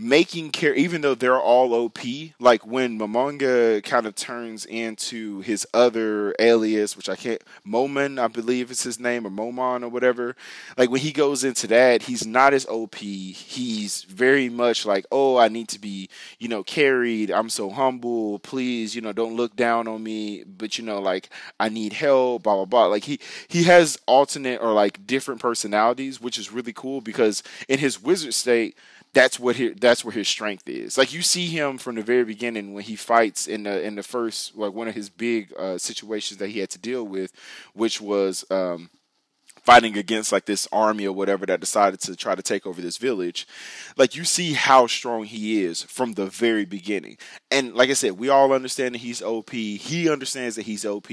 making 0.00 0.50
care 0.50 0.72
even 0.72 1.02
though 1.02 1.14
they're 1.14 1.38
all 1.38 1.74
OP, 1.74 1.98
like 2.38 2.66
when 2.66 2.98
Momonga 2.98 3.84
kind 3.84 4.06
of 4.06 4.14
turns 4.14 4.64
into 4.64 5.40
his 5.42 5.66
other 5.74 6.34
alias, 6.38 6.96
which 6.96 7.10
I 7.10 7.16
can't 7.16 7.42
Momon, 7.66 8.18
I 8.18 8.28
believe 8.28 8.70
is 8.70 8.82
his 8.82 8.98
name, 8.98 9.26
or 9.26 9.30
Momon 9.30 9.82
or 9.82 9.90
whatever. 9.90 10.36
Like 10.78 10.90
when 10.90 11.02
he 11.02 11.12
goes 11.12 11.44
into 11.44 11.66
that, 11.66 12.04
he's 12.04 12.26
not 12.26 12.54
as 12.54 12.64
OP. 12.66 12.94
He's 12.94 14.04
very 14.04 14.48
much 14.48 14.86
like, 14.86 15.04
oh, 15.12 15.36
I 15.36 15.48
need 15.48 15.68
to 15.68 15.78
be, 15.78 16.08
you 16.38 16.48
know, 16.48 16.62
carried. 16.62 17.30
I'm 17.30 17.50
so 17.50 17.68
humble. 17.68 18.38
Please, 18.38 18.94
you 18.94 19.02
know, 19.02 19.12
don't 19.12 19.36
look 19.36 19.54
down 19.54 19.86
on 19.86 20.02
me. 20.02 20.44
But 20.44 20.78
you 20.78 20.84
know, 20.84 20.98
like 20.98 21.28
I 21.58 21.68
need 21.68 21.92
help, 21.92 22.44
blah 22.44 22.54
blah 22.54 22.64
blah. 22.64 22.86
Like 22.86 23.04
he 23.04 23.20
he 23.48 23.64
has 23.64 23.98
alternate 24.06 24.62
or 24.62 24.72
like 24.72 25.06
different 25.06 25.42
personalities, 25.42 26.22
which 26.22 26.38
is 26.38 26.50
really 26.50 26.72
cool 26.72 27.02
because 27.02 27.42
in 27.68 27.78
his 27.78 28.02
wizard 28.02 28.32
state 28.32 28.78
that's 29.12 29.40
what 29.40 29.56
his, 29.56 29.74
that's 29.80 30.04
where 30.04 30.12
his 30.12 30.28
strength 30.28 30.68
is. 30.68 30.96
Like 30.96 31.12
you 31.12 31.22
see 31.22 31.46
him 31.46 31.78
from 31.78 31.96
the 31.96 32.02
very 32.02 32.24
beginning 32.24 32.74
when 32.74 32.84
he 32.84 32.96
fights 32.96 33.46
in 33.46 33.64
the 33.64 33.82
in 33.82 33.96
the 33.96 34.02
first 34.02 34.56
like 34.56 34.72
one 34.72 34.88
of 34.88 34.94
his 34.94 35.10
big 35.10 35.52
uh, 35.58 35.78
situations 35.78 36.38
that 36.38 36.48
he 36.48 36.60
had 36.60 36.70
to 36.70 36.78
deal 36.78 37.04
with, 37.04 37.32
which 37.74 38.00
was 38.00 38.44
um, 38.50 38.90
fighting 39.70 39.96
against 39.96 40.32
like 40.32 40.46
this 40.46 40.66
army 40.72 41.06
or 41.06 41.12
whatever 41.12 41.46
that 41.46 41.60
decided 41.60 42.00
to 42.00 42.16
try 42.16 42.34
to 42.34 42.42
take 42.42 42.66
over 42.66 42.82
this 42.82 42.96
village 42.96 43.46
like 43.96 44.16
you 44.16 44.24
see 44.24 44.52
how 44.54 44.84
strong 44.88 45.22
he 45.22 45.62
is 45.62 45.84
from 45.84 46.14
the 46.14 46.26
very 46.26 46.64
beginning. 46.64 47.16
And 47.52 47.72
like 47.74 47.88
i 47.88 47.92
said 47.92 48.18
we 48.18 48.28
all 48.28 48.52
understand 48.52 48.96
that 48.96 48.98
he's 48.98 49.22
op 49.22 49.50
he 49.50 50.10
understands 50.10 50.56
that 50.56 50.62
he's 50.62 50.84
op 50.84 51.06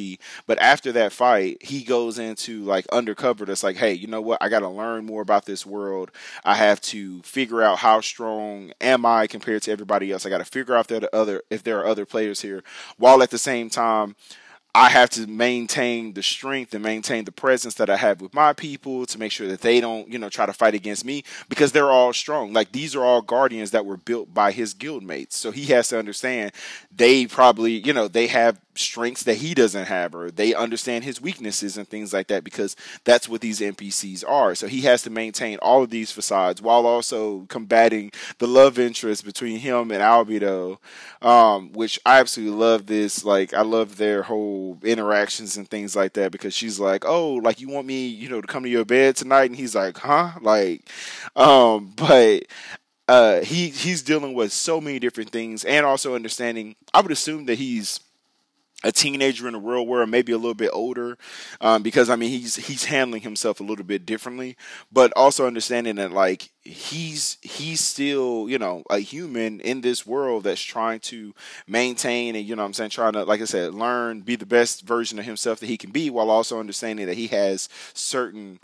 but 0.47 0.57
after 0.57 0.91
that 0.93 1.13
fight 1.13 1.61
he 1.61 1.83
goes 1.83 2.17
into 2.17 2.63
like 2.63 2.87
undercover 2.91 3.45
that's 3.45 3.63
like 3.63 3.75
hey 3.75 3.93
you 3.93 4.07
know 4.07 4.21
what? 4.21 4.41
I 4.41 4.49
got 4.49 4.61
to 4.61 4.69
learn 4.69 5.05
more 5.05 5.21
about 5.21 5.45
this 5.45 5.63
world. 5.63 6.09
I 6.43 6.55
have 6.55 6.81
to 6.81 7.21
figure 7.21 7.61
out 7.61 7.77
how 7.77 8.01
strong 8.01 8.71
am 8.81 9.05
i 9.05 9.27
compared 9.27 9.61
to 9.63 9.71
everybody 9.71 10.11
else. 10.11 10.25
I 10.25 10.29
got 10.29 10.39
to 10.39 10.45
figure 10.45 10.73
out 10.73 10.81
if 10.81 10.87
there 10.87 11.03
are 11.03 11.15
other 11.21 11.43
if 11.51 11.61
there 11.61 11.79
are 11.79 11.85
other 11.85 12.07
players 12.07 12.41
here. 12.41 12.63
While 12.97 13.21
at 13.21 13.29
the 13.29 13.37
same 13.37 13.69
time 13.69 14.15
I 14.77 14.89
have 14.89 15.09
to 15.11 15.25
maintain 15.25 16.13
the 16.13 16.21
strength 16.21 16.71
and 16.75 16.83
maintain 16.83 17.25
the 17.25 17.31
presence 17.31 17.73
that 17.75 17.89
I 17.89 17.97
have 17.97 18.21
with 18.21 18.35
my 18.35 18.53
people 18.53 19.07
to 19.07 19.17
make 19.17 19.31
sure 19.31 19.47
that 19.47 19.61
they 19.61 19.81
don't, 19.81 20.07
you 20.07 20.19
know, 20.19 20.29
try 20.29 20.45
to 20.45 20.53
fight 20.53 20.75
against 20.75 21.03
me 21.03 21.23
because 21.49 21.71
they're 21.71 21.89
all 21.89 22.13
strong. 22.13 22.53
Like 22.53 22.73
these 22.73 22.95
are 22.95 23.03
all 23.03 23.23
guardians 23.23 23.71
that 23.71 23.87
were 23.87 23.97
built 23.97 24.35
by 24.35 24.51
his 24.51 24.75
guild 24.75 25.01
mates. 25.01 25.35
So 25.35 25.49
he 25.49 25.65
has 25.73 25.87
to 25.87 25.97
understand 25.97 26.51
they 26.95 27.25
probably, 27.25 27.71
you 27.71 27.91
know, 27.91 28.07
they 28.07 28.27
have 28.27 28.61
strengths 28.79 29.23
that 29.23 29.37
he 29.37 29.53
doesn't 29.53 29.85
have 29.85 30.15
or 30.15 30.31
they 30.31 30.53
understand 30.53 31.03
his 31.03 31.21
weaknesses 31.21 31.77
and 31.77 31.87
things 31.87 32.13
like 32.13 32.27
that 32.27 32.43
because 32.43 32.75
that's 33.03 33.27
what 33.29 33.41
these 33.41 33.59
NPCs 33.59 34.23
are. 34.27 34.55
So 34.55 34.67
he 34.67 34.81
has 34.81 35.01
to 35.03 35.09
maintain 35.09 35.57
all 35.61 35.83
of 35.83 35.89
these 35.89 36.11
facades 36.11 36.61
while 36.61 36.85
also 36.85 37.45
combating 37.49 38.11
the 38.39 38.47
love 38.47 38.79
interest 38.79 39.25
between 39.25 39.59
him 39.59 39.91
and 39.91 40.01
Albedo, 40.01 40.77
um, 41.21 41.71
which 41.73 41.99
I 42.05 42.19
absolutely 42.19 42.57
love 42.57 42.85
this. 42.85 43.23
Like 43.23 43.53
I 43.53 43.61
love 43.61 43.97
their 43.97 44.23
whole 44.23 44.77
interactions 44.83 45.57
and 45.57 45.67
things 45.67 45.95
like 45.95 46.13
that 46.13 46.31
because 46.31 46.53
she's 46.53 46.79
like, 46.79 47.05
"Oh, 47.05 47.35
like 47.35 47.59
you 47.59 47.69
want 47.69 47.87
me, 47.87 48.07
you 48.07 48.29
know, 48.29 48.41
to 48.41 48.47
come 48.47 48.63
to 48.63 48.69
your 48.69 48.85
bed 48.85 49.15
tonight?" 49.15 49.45
and 49.49 49.55
he's 49.55 49.75
like, 49.75 49.97
"Huh?" 49.97 50.31
Like 50.41 50.89
um 51.35 51.93
but 51.95 52.43
uh, 53.07 53.39
he 53.41 53.69
he's 53.69 54.01
dealing 54.01 54.33
with 54.33 54.51
so 54.51 54.81
many 54.81 54.99
different 54.99 55.29
things 55.29 55.63
and 55.63 55.85
also 55.85 56.15
understanding. 56.15 56.75
I 56.93 57.01
would 57.01 57.11
assume 57.11 57.45
that 57.45 57.57
he's 57.57 57.99
a 58.83 58.91
teenager 58.91 59.47
in 59.47 59.53
the 59.53 59.59
real 59.59 59.87
world, 59.87 60.09
maybe 60.09 60.31
a 60.31 60.37
little 60.37 60.53
bit 60.53 60.69
older, 60.71 61.17
um, 61.61 61.81
because 61.81 62.09
I 62.09 62.15
mean 62.15 62.29
he's 62.29 62.55
he's 62.55 62.85
handling 62.85 63.21
himself 63.21 63.59
a 63.59 63.63
little 63.63 63.85
bit 63.85 64.05
differently, 64.05 64.55
but 64.91 65.11
also 65.15 65.47
understanding 65.47 65.95
that 65.95 66.11
like 66.11 66.51
he's 66.63 67.37
he's 67.41 67.79
still 67.79 68.47
you 68.47 68.59
know 68.59 68.83
a 68.89 68.99
human 68.99 69.59
in 69.61 69.81
this 69.81 70.05
world 70.05 70.43
that's 70.43 70.61
trying 70.61 70.99
to 70.99 71.33
maintain 71.67 72.35
and 72.35 72.45
you 72.45 72.55
know 72.55 72.65
I'm 72.65 72.73
saying 72.73 72.91
trying 72.91 73.13
to 73.13 73.23
like 73.23 73.41
I 73.41 73.45
said 73.45 73.73
learn 73.73 74.21
be 74.21 74.35
the 74.35 74.45
best 74.45 74.85
version 74.85 75.17
of 75.17 75.25
himself 75.25 75.59
that 75.59 75.67
he 75.67 75.77
can 75.77 75.91
be 75.91 76.09
while 76.09 76.29
also 76.29 76.59
understanding 76.59 77.07
that 77.07 77.17
he 77.17 77.27
has 77.27 77.69
certain 77.93 78.59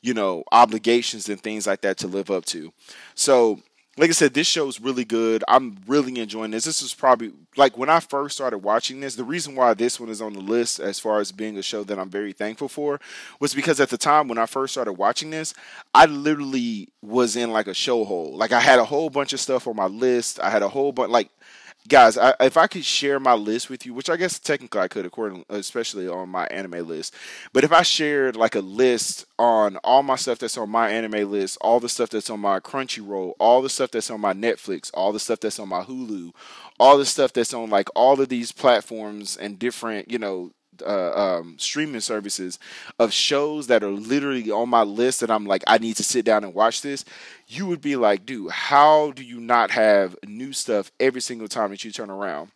you 0.00 0.14
know 0.14 0.44
obligations 0.52 1.28
and 1.28 1.40
things 1.40 1.66
like 1.66 1.80
that 1.80 1.98
to 1.98 2.06
live 2.06 2.30
up 2.30 2.44
to. 2.46 2.72
So 3.14 3.60
like 3.98 4.10
I 4.10 4.12
said, 4.12 4.34
this 4.34 4.46
show 4.46 4.68
is 4.68 4.78
really 4.78 5.06
good. 5.06 5.42
I'm 5.48 5.78
really 5.86 6.18
enjoying 6.20 6.50
this. 6.50 6.64
This 6.64 6.82
is 6.82 6.92
probably 6.92 7.32
like 7.56 7.78
when 7.78 7.88
I 7.88 8.00
first 8.00 8.36
started 8.36 8.58
watching 8.58 9.00
this. 9.00 9.14
The 9.14 9.24
reason 9.24 9.54
why 9.54 9.72
this 9.72 9.98
one 9.98 10.10
is 10.10 10.20
on 10.20 10.34
the 10.34 10.40
list, 10.40 10.80
as 10.80 11.00
far 11.00 11.18
as 11.18 11.32
being 11.32 11.56
a 11.56 11.62
show 11.62 11.82
that 11.84 11.98
I'm 11.98 12.10
very 12.10 12.32
thankful 12.32 12.68
for, 12.68 13.00
was 13.40 13.54
because 13.54 13.80
at 13.80 13.88
the 13.88 13.96
time 13.96 14.28
when 14.28 14.36
I 14.36 14.44
first 14.44 14.74
started 14.74 14.94
watching 14.94 15.30
this, 15.30 15.54
I 15.94 16.04
literally 16.04 16.90
was 17.00 17.36
in 17.36 17.52
like 17.52 17.68
a 17.68 17.74
show 17.74 18.04
hole. 18.04 18.36
Like 18.36 18.52
I 18.52 18.60
had 18.60 18.78
a 18.78 18.84
whole 18.84 19.08
bunch 19.08 19.32
of 19.32 19.40
stuff 19.40 19.66
on 19.66 19.76
my 19.76 19.86
list. 19.86 20.40
I 20.40 20.50
had 20.50 20.62
a 20.62 20.68
whole 20.68 20.92
bunch 20.92 21.10
like 21.10 21.30
guys, 21.86 22.18
I, 22.18 22.34
if 22.40 22.56
I 22.56 22.66
could 22.66 22.84
share 22.84 23.18
my 23.20 23.34
list 23.34 23.70
with 23.70 23.86
you, 23.86 23.94
which 23.94 24.10
I 24.10 24.16
guess 24.16 24.38
technically 24.38 24.80
I 24.80 24.88
could, 24.88 25.06
according, 25.06 25.44
especially 25.48 26.08
on 26.08 26.28
my 26.28 26.46
anime 26.46 26.86
list. 26.86 27.14
But 27.52 27.64
if 27.64 27.72
I 27.72 27.82
shared 27.82 28.36
like 28.36 28.54
a 28.54 28.60
list 28.60 29.26
on 29.38 29.76
all 29.78 30.02
my 30.02 30.16
stuff 30.16 30.38
that's 30.38 30.58
on 30.58 30.70
my 30.70 30.90
anime 30.90 31.30
list, 31.30 31.58
all 31.60 31.80
the 31.80 31.88
stuff 31.88 32.10
that's 32.10 32.30
on 32.30 32.40
my 32.40 32.60
Crunchyroll, 32.60 33.34
all 33.38 33.62
the 33.62 33.70
stuff 33.70 33.90
that's 33.90 34.10
on 34.10 34.20
my 34.20 34.32
Netflix, 34.32 34.90
all 34.94 35.12
the 35.12 35.20
stuff 35.20 35.40
that's 35.40 35.58
on 35.58 35.68
my 35.68 35.82
Hulu, 35.82 36.32
all 36.78 36.98
the 36.98 37.06
stuff 37.06 37.32
that's 37.32 37.54
on 37.54 37.70
like 37.70 37.88
all 37.94 38.20
of 38.20 38.28
these 38.28 38.52
platforms 38.52 39.36
and 39.36 39.58
different, 39.58 40.10
you 40.10 40.18
know, 40.18 40.52
uh, 40.84 41.12
um, 41.38 41.56
streaming 41.58 42.00
services 42.00 42.58
of 42.98 43.12
shows 43.12 43.66
that 43.68 43.82
are 43.82 43.90
literally 43.90 44.50
on 44.50 44.68
my 44.68 44.82
list 44.82 45.20
that 45.20 45.30
I'm 45.30 45.46
like, 45.46 45.62
I 45.66 45.78
need 45.78 45.96
to 45.96 46.04
sit 46.04 46.24
down 46.24 46.44
and 46.44 46.54
watch 46.54 46.82
this, 46.82 47.04
you 47.46 47.66
would 47.66 47.80
be 47.80 47.96
like, 47.96 48.26
dude, 48.26 48.50
how 48.50 49.12
do 49.12 49.22
you 49.22 49.40
not 49.40 49.70
have 49.70 50.16
new 50.26 50.52
stuff 50.52 50.90
every 50.98 51.20
single 51.20 51.48
time 51.48 51.70
that 51.70 51.84
you 51.84 51.92
turn 51.92 52.10
around? 52.10 52.50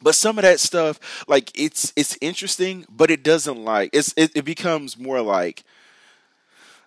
But 0.00 0.14
some 0.14 0.38
of 0.38 0.42
that 0.42 0.60
stuff, 0.60 1.24
like 1.26 1.50
it's 1.58 1.92
it's 1.96 2.16
interesting, 2.20 2.86
but 2.88 3.10
it 3.10 3.22
doesn't 3.24 3.64
like 3.64 3.90
it's 3.92 4.14
it, 4.16 4.30
it 4.34 4.44
becomes 4.44 4.96
more 4.96 5.20
like 5.20 5.64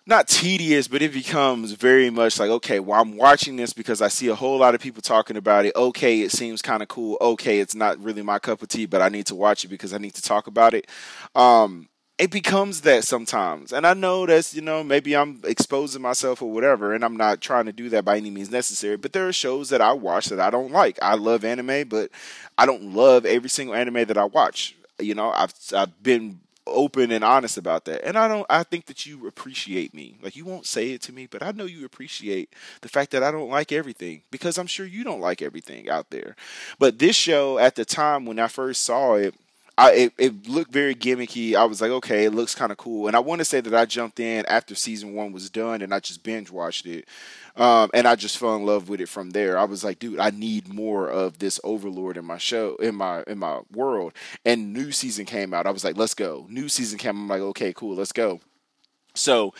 not 0.06 0.26
tedious, 0.28 0.88
but 0.88 1.02
it 1.02 1.12
becomes 1.12 1.72
very 1.72 2.10
much 2.10 2.38
like, 2.40 2.50
okay, 2.50 2.80
well, 2.80 3.00
I'm 3.00 3.16
watching 3.16 3.56
this 3.56 3.72
because 3.72 4.02
I 4.02 4.08
see 4.08 4.28
a 4.28 4.34
whole 4.34 4.58
lot 4.58 4.74
of 4.74 4.80
people 4.80 5.00
talking 5.00 5.36
about 5.36 5.64
it. 5.64 5.76
Okay, 5.76 6.22
it 6.22 6.32
seems 6.32 6.60
kind 6.60 6.82
of 6.82 6.88
cool. 6.88 7.16
Okay, 7.20 7.60
it's 7.60 7.74
not 7.74 8.02
really 8.02 8.22
my 8.22 8.38
cup 8.38 8.62
of 8.62 8.68
tea, 8.68 8.86
but 8.86 9.00
I 9.00 9.08
need 9.08 9.26
to 9.26 9.34
watch 9.34 9.64
it 9.64 9.68
because 9.68 9.92
I 9.94 9.98
need 9.98 10.14
to 10.14 10.22
talk 10.22 10.48
about 10.48 10.74
it. 10.74 10.88
Um, 11.34 11.88
it 12.18 12.30
becomes 12.30 12.82
that 12.82 13.04
sometimes. 13.04 13.72
And 13.72 13.86
I 13.86 13.94
know 13.94 14.26
that's, 14.26 14.54
you 14.54 14.60
know, 14.60 14.82
maybe 14.82 15.16
I'm 15.16 15.40
exposing 15.44 16.02
myself 16.02 16.42
or 16.42 16.50
whatever, 16.50 16.94
and 16.94 17.04
I'm 17.04 17.16
not 17.16 17.40
trying 17.40 17.66
to 17.66 17.72
do 17.72 17.88
that 17.90 18.04
by 18.04 18.16
any 18.16 18.30
means 18.30 18.50
necessary. 18.50 18.96
But 18.96 19.12
there 19.12 19.28
are 19.28 19.32
shows 19.32 19.70
that 19.70 19.80
I 19.80 19.92
watch 19.92 20.26
that 20.26 20.40
I 20.40 20.50
don't 20.50 20.72
like. 20.72 20.98
I 21.00 21.14
love 21.14 21.44
anime, 21.44 21.88
but 21.88 22.10
I 22.58 22.66
don't 22.66 22.94
love 22.94 23.24
every 23.24 23.48
single 23.48 23.74
anime 23.74 24.04
that 24.04 24.18
I 24.18 24.24
watch. 24.24 24.76
You 24.98 25.14
know, 25.14 25.30
I've 25.30 25.54
I've 25.74 26.02
been 26.02 26.40
open 26.66 27.10
and 27.10 27.24
honest 27.24 27.56
about 27.58 27.84
that. 27.86 28.04
And 28.04 28.16
I 28.16 28.28
don't 28.28 28.46
I 28.48 28.62
think 28.62 28.86
that 28.86 29.06
you 29.06 29.26
appreciate 29.26 29.94
me. 29.94 30.16
Like 30.22 30.36
you 30.36 30.44
won't 30.44 30.66
say 30.66 30.90
it 30.90 31.02
to 31.02 31.12
me, 31.12 31.26
but 31.26 31.42
I 31.42 31.52
know 31.52 31.64
you 31.64 31.84
appreciate 31.84 32.52
the 32.82 32.88
fact 32.88 33.10
that 33.12 33.22
I 33.22 33.30
don't 33.30 33.50
like 33.50 33.72
everything 33.72 34.22
because 34.30 34.58
I'm 34.58 34.66
sure 34.66 34.86
you 34.86 35.04
don't 35.04 35.20
like 35.20 35.42
everything 35.42 35.88
out 35.88 36.10
there. 36.10 36.36
But 36.78 36.98
this 36.98 37.16
show 37.16 37.58
at 37.58 37.74
the 37.74 37.84
time 37.84 38.26
when 38.26 38.38
I 38.38 38.48
first 38.48 38.82
saw 38.82 39.14
it 39.14 39.34
I, 39.78 39.92
it, 39.92 40.12
it, 40.18 40.48
looked 40.48 40.72
very 40.72 40.94
gimmicky. 40.94 41.54
I 41.54 41.64
was 41.64 41.80
like, 41.80 41.90
okay, 41.90 42.24
it 42.24 42.34
looks 42.34 42.54
kind 42.54 42.70
of 42.70 42.78
cool. 42.78 43.06
And 43.06 43.16
I 43.16 43.20
want 43.20 43.38
to 43.40 43.44
say 43.44 43.60
that 43.60 43.74
I 43.74 43.86
jumped 43.86 44.20
in 44.20 44.44
after 44.46 44.74
season 44.74 45.14
one 45.14 45.32
was 45.32 45.48
done 45.48 45.80
and 45.80 45.94
I 45.94 46.00
just 46.00 46.22
binge 46.22 46.50
watched 46.50 46.86
it. 46.86 47.08
Um, 47.56 47.90
and 47.92 48.06
I 48.06 48.14
just 48.14 48.38
fell 48.38 48.56
in 48.56 48.64
love 48.64 48.88
with 48.88 49.00
it 49.00 49.08
from 49.08 49.30
there. 49.30 49.58
I 49.58 49.64
was 49.64 49.84
like, 49.84 49.98
dude, 49.98 50.18
I 50.18 50.30
need 50.30 50.72
more 50.72 51.08
of 51.08 51.38
this 51.38 51.60
Overlord 51.64 52.16
in 52.16 52.24
my 52.24 52.38
show, 52.38 52.76
in 52.76 52.94
my 52.94 53.24
in 53.26 53.38
my 53.38 53.60
world. 53.70 54.14
And 54.44 54.72
new 54.72 54.90
season 54.92 55.26
came 55.26 55.52
out. 55.52 55.66
I 55.66 55.70
was 55.70 55.84
like, 55.84 55.96
let's 55.96 56.14
go. 56.14 56.46
New 56.48 56.68
season 56.68 56.98
came. 56.98 57.16
I'm 57.16 57.28
like, 57.28 57.42
okay, 57.42 57.72
cool, 57.74 57.94
let's 57.94 58.12
go. 58.12 58.40
So, 59.14 59.52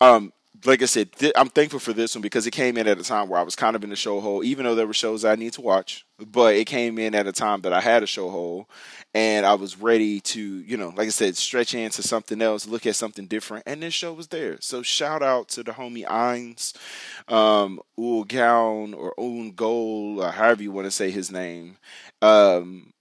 um, 0.00 0.32
like 0.64 0.82
I 0.82 0.86
said, 0.86 1.12
th- 1.12 1.32
I'm 1.36 1.48
thankful 1.48 1.78
for 1.78 1.92
this 1.92 2.14
one 2.14 2.22
because 2.22 2.46
it 2.46 2.50
came 2.50 2.76
in 2.76 2.88
at 2.88 2.98
a 2.98 3.04
time 3.04 3.28
where 3.28 3.38
I 3.38 3.44
was 3.44 3.54
kind 3.54 3.76
of 3.76 3.84
in 3.84 3.90
the 3.90 3.96
show 3.96 4.20
hole, 4.20 4.42
even 4.42 4.64
though 4.64 4.74
there 4.74 4.86
were 4.86 4.92
shows 4.94 5.24
I 5.24 5.36
need 5.36 5.52
to 5.54 5.60
watch. 5.60 6.04
But 6.18 6.56
it 6.56 6.64
came 6.66 6.98
in 6.98 7.14
at 7.14 7.26
a 7.26 7.32
time 7.32 7.60
that 7.62 7.72
I 7.72 7.80
had 7.80 8.02
a 8.02 8.06
show 8.06 8.28
hole, 8.28 8.68
and 9.14 9.46
I 9.46 9.54
was 9.54 9.80
ready 9.80 10.20
to, 10.20 10.40
you 10.40 10.76
know, 10.76 10.88
like 10.96 11.06
I 11.06 11.10
said, 11.10 11.36
stretch 11.36 11.74
into 11.74 12.02
something 12.02 12.42
else, 12.42 12.66
look 12.66 12.86
at 12.86 12.96
something 12.96 13.26
different, 13.26 13.64
and 13.66 13.82
this 13.82 13.94
show 13.94 14.12
was 14.12 14.28
there. 14.28 14.58
So 14.60 14.82
shout 14.82 15.22
out 15.22 15.48
to 15.50 15.62
the 15.62 15.72
homie 15.72 16.06
Ainz, 16.06 16.74
um, 17.32 17.80
Gown 18.26 18.94
or 18.94 19.14
Un 19.18 19.52
Gol, 19.52 20.20
or 20.20 20.30
however 20.32 20.62
you 20.62 20.72
want 20.72 20.86
to 20.86 20.90
say 20.90 21.10
his 21.10 21.30
name, 21.30 21.76
um, 22.20 22.92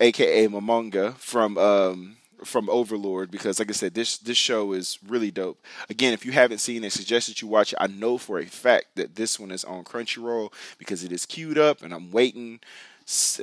aka 0.00 0.48
Momonga 0.48 1.16
from. 1.16 1.56
Um, 1.56 2.16
from 2.44 2.68
Overlord 2.68 3.30
because, 3.30 3.58
like 3.58 3.70
I 3.70 3.72
said, 3.72 3.94
this 3.94 4.18
this 4.18 4.36
show 4.36 4.72
is 4.72 4.98
really 5.06 5.30
dope. 5.30 5.62
Again, 5.88 6.12
if 6.12 6.24
you 6.24 6.32
haven't 6.32 6.58
seen 6.58 6.82
it, 6.82 6.86
I 6.86 6.90
suggest 6.90 7.28
that 7.28 7.42
you 7.42 7.48
watch 7.48 7.72
it. 7.72 7.78
I 7.80 7.86
know 7.86 8.18
for 8.18 8.38
a 8.38 8.46
fact 8.46 8.96
that 8.96 9.16
this 9.16 9.38
one 9.40 9.50
is 9.50 9.64
on 9.64 9.84
Crunchyroll 9.84 10.52
because 10.78 11.04
it 11.04 11.12
is 11.12 11.26
queued 11.26 11.58
up, 11.58 11.82
and 11.82 11.92
I'm 11.92 12.10
waiting. 12.10 12.60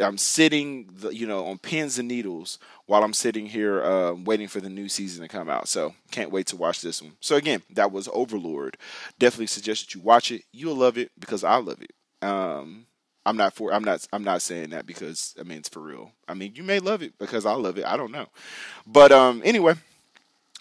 I'm 0.02 0.18
sitting, 0.18 0.90
you 1.12 1.26
know, 1.26 1.46
on 1.46 1.58
pins 1.58 1.98
and 1.98 2.10
needles 2.10 2.60
while 2.86 3.02
I'm 3.02 3.14
sitting 3.14 3.46
here 3.46 3.82
uh, 3.82 4.12
waiting 4.12 4.50
for 4.50 4.60
the 4.60 4.70
new 4.70 4.90
season 4.90 5.22
to 5.22 5.30
come 5.30 5.48
out. 5.50 5.70
So 5.70 5.96
can't 6.12 6.32
wait 6.32 6.48
to 6.48 6.58
watch 6.58 6.82
this 6.82 7.02
one. 7.02 7.14
So 7.22 7.38
again, 7.38 7.62
that 7.70 7.90
was 7.90 8.10
Overlord. 8.12 8.76
Definitely 9.20 9.48
suggest 9.48 9.86
that 9.86 9.96
you 9.96 10.02
watch 10.02 10.32
it. 10.34 10.44
You'll 10.52 10.76
love 10.76 10.98
it 10.98 11.12
because 11.18 11.46
I 11.46 11.56
love 11.56 11.82
it. 11.82 11.94
Um, 12.22 12.88
I'm 13.26 13.38
not 13.38 13.54
for 13.54 13.74
I'm 13.74 13.84
not 13.84 14.06
I'm 14.12 14.24
not 14.24 14.42
saying 14.42 14.72
that 14.72 14.86
because 14.86 15.36
I 15.40 15.44
mean 15.44 15.60
it's 15.60 15.70
for 15.70 15.80
real. 15.80 16.12
I 16.28 16.34
mean 16.34 16.54
you 16.56 16.64
may 16.64 16.80
love 16.80 17.02
it 17.02 17.18
because 17.20 17.46
I 17.46 17.54
love 17.54 17.78
it. 17.78 17.86
I 17.86 17.98
don't 17.98 18.12
know. 18.12 18.28
But 18.86 19.12
um 19.12 19.42
anyway, 19.46 19.76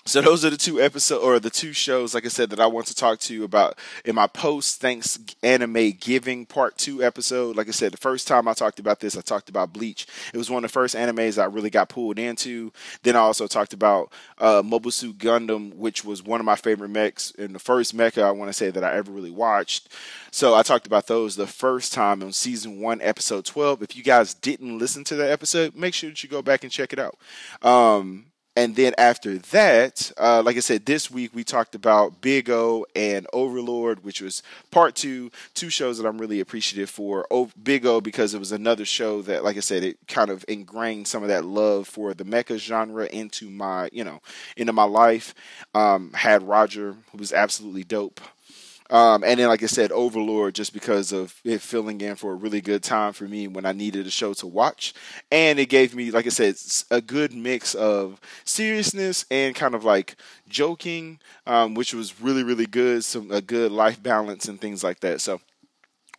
so 0.04 0.20
those 0.20 0.44
are 0.44 0.50
the 0.50 0.56
two 0.56 0.80
episodes 0.80 1.22
or 1.22 1.38
the 1.38 1.50
two 1.50 1.72
shows, 1.72 2.14
like 2.14 2.24
I 2.24 2.28
said, 2.28 2.50
that 2.50 2.60
I 2.60 2.66
want 2.66 2.86
to 2.86 2.94
talk 2.94 3.20
to 3.20 3.34
you 3.34 3.44
about 3.44 3.78
in 4.04 4.14
my 4.14 4.26
post 4.26 4.80
thanks 4.80 5.18
anime 5.42 5.92
giving 5.92 6.44
part 6.44 6.76
two 6.76 7.02
episode. 7.04 7.56
Like 7.56 7.68
I 7.68 7.72
said, 7.72 7.92
the 7.92 7.98
first 7.98 8.26
time 8.26 8.48
I 8.48 8.54
talked 8.54 8.80
about 8.80 9.00
this, 9.00 9.16
I 9.16 9.20
talked 9.20 9.48
about 9.48 9.72
Bleach. 9.72 10.06
It 10.34 10.38
was 10.38 10.50
one 10.50 10.64
of 10.64 10.70
the 10.70 10.72
first 10.72 10.96
animes 10.96 11.40
I 11.40 11.44
really 11.44 11.70
got 11.70 11.88
pulled 11.88 12.18
into. 12.18 12.72
Then 13.02 13.14
I 13.16 13.20
also 13.20 13.46
talked 13.46 13.72
about 13.72 14.12
uh, 14.38 14.62
Mobile 14.64 14.90
Suit 14.90 15.18
Gundam, 15.18 15.74
which 15.74 16.04
was 16.04 16.22
one 16.22 16.40
of 16.40 16.46
my 16.46 16.56
favorite 16.56 16.88
mechs 16.88 17.32
and 17.38 17.54
the 17.54 17.60
first 17.60 17.96
mecha 17.96 18.22
I 18.22 18.32
want 18.32 18.48
to 18.48 18.52
say 18.52 18.70
that 18.70 18.84
I 18.84 18.94
ever 18.94 19.12
really 19.12 19.30
watched. 19.30 19.88
So 20.30 20.54
I 20.54 20.62
talked 20.62 20.86
about 20.86 21.06
those 21.06 21.36
the 21.36 21.46
first 21.46 21.92
time 21.92 22.22
on 22.22 22.32
season 22.32 22.80
one, 22.80 23.00
episode 23.02 23.44
twelve. 23.44 23.82
If 23.82 23.96
you 23.96 24.02
guys 24.02 24.34
didn't 24.34 24.78
listen 24.78 25.04
to 25.04 25.16
that 25.16 25.30
episode, 25.30 25.76
make 25.76 25.94
sure 25.94 26.10
that 26.10 26.22
you 26.22 26.28
go 26.28 26.42
back 26.42 26.64
and 26.64 26.72
check 26.72 26.92
it 26.92 26.98
out. 26.98 27.18
Um, 27.62 28.31
and 28.54 28.76
then 28.76 28.92
after 28.98 29.38
that, 29.38 30.12
uh, 30.18 30.42
like 30.44 30.56
I 30.56 30.60
said, 30.60 30.84
this 30.84 31.10
week 31.10 31.34
we 31.34 31.42
talked 31.42 31.74
about 31.74 32.20
Big 32.20 32.50
O 32.50 32.84
and 32.94 33.26
Overlord, 33.32 34.04
which 34.04 34.20
was 34.20 34.42
part 34.70 34.94
two, 34.94 35.30
two 35.54 35.70
shows 35.70 35.96
that 35.98 36.06
I'm 36.06 36.18
really 36.18 36.40
appreciative 36.40 36.90
for. 36.90 37.26
O- 37.30 37.50
Big 37.62 37.86
O 37.86 38.00
because 38.00 38.34
it 38.34 38.38
was 38.38 38.52
another 38.52 38.84
show 38.84 39.22
that, 39.22 39.42
like 39.42 39.56
I 39.56 39.60
said, 39.60 39.82
it 39.82 39.96
kind 40.06 40.30
of 40.30 40.44
ingrained 40.48 41.08
some 41.08 41.22
of 41.22 41.30
that 41.30 41.46
love 41.46 41.88
for 41.88 42.12
the 42.12 42.24
mecha 42.24 42.58
genre 42.58 43.06
into 43.06 43.48
my, 43.48 43.88
you 43.90 44.04
know, 44.04 44.20
into 44.56 44.72
my 44.74 44.84
life. 44.84 45.34
Um, 45.74 46.12
had 46.12 46.42
Roger, 46.42 46.96
who 47.10 47.18
was 47.18 47.32
absolutely 47.32 47.84
dope. 47.84 48.20
Um, 48.92 49.24
and 49.24 49.40
then, 49.40 49.48
like 49.48 49.62
I 49.62 49.66
said, 49.66 49.90
Overlord, 49.90 50.54
just 50.54 50.74
because 50.74 51.12
of 51.12 51.40
it 51.44 51.62
filling 51.62 52.00
in 52.02 52.14
for 52.14 52.32
a 52.32 52.36
really 52.36 52.60
good 52.60 52.82
time 52.82 53.14
for 53.14 53.24
me 53.24 53.48
when 53.48 53.64
I 53.64 53.72
needed 53.72 54.06
a 54.06 54.10
show 54.10 54.34
to 54.34 54.46
watch. 54.46 54.92
And 55.30 55.58
it 55.58 55.66
gave 55.70 55.94
me, 55.94 56.10
like 56.10 56.26
I 56.26 56.28
said, 56.28 56.56
a 56.90 57.00
good 57.00 57.32
mix 57.32 57.74
of 57.74 58.20
seriousness 58.44 59.24
and 59.30 59.54
kind 59.54 59.74
of 59.74 59.82
like 59.82 60.16
joking, 60.46 61.20
um, 61.46 61.74
which 61.74 61.94
was 61.94 62.20
really, 62.20 62.44
really 62.44 62.66
good. 62.66 63.02
Some 63.02 63.30
a 63.30 63.40
good 63.40 63.72
life 63.72 64.02
balance 64.02 64.46
and 64.46 64.60
things 64.60 64.84
like 64.84 65.00
that. 65.00 65.22
So, 65.22 65.40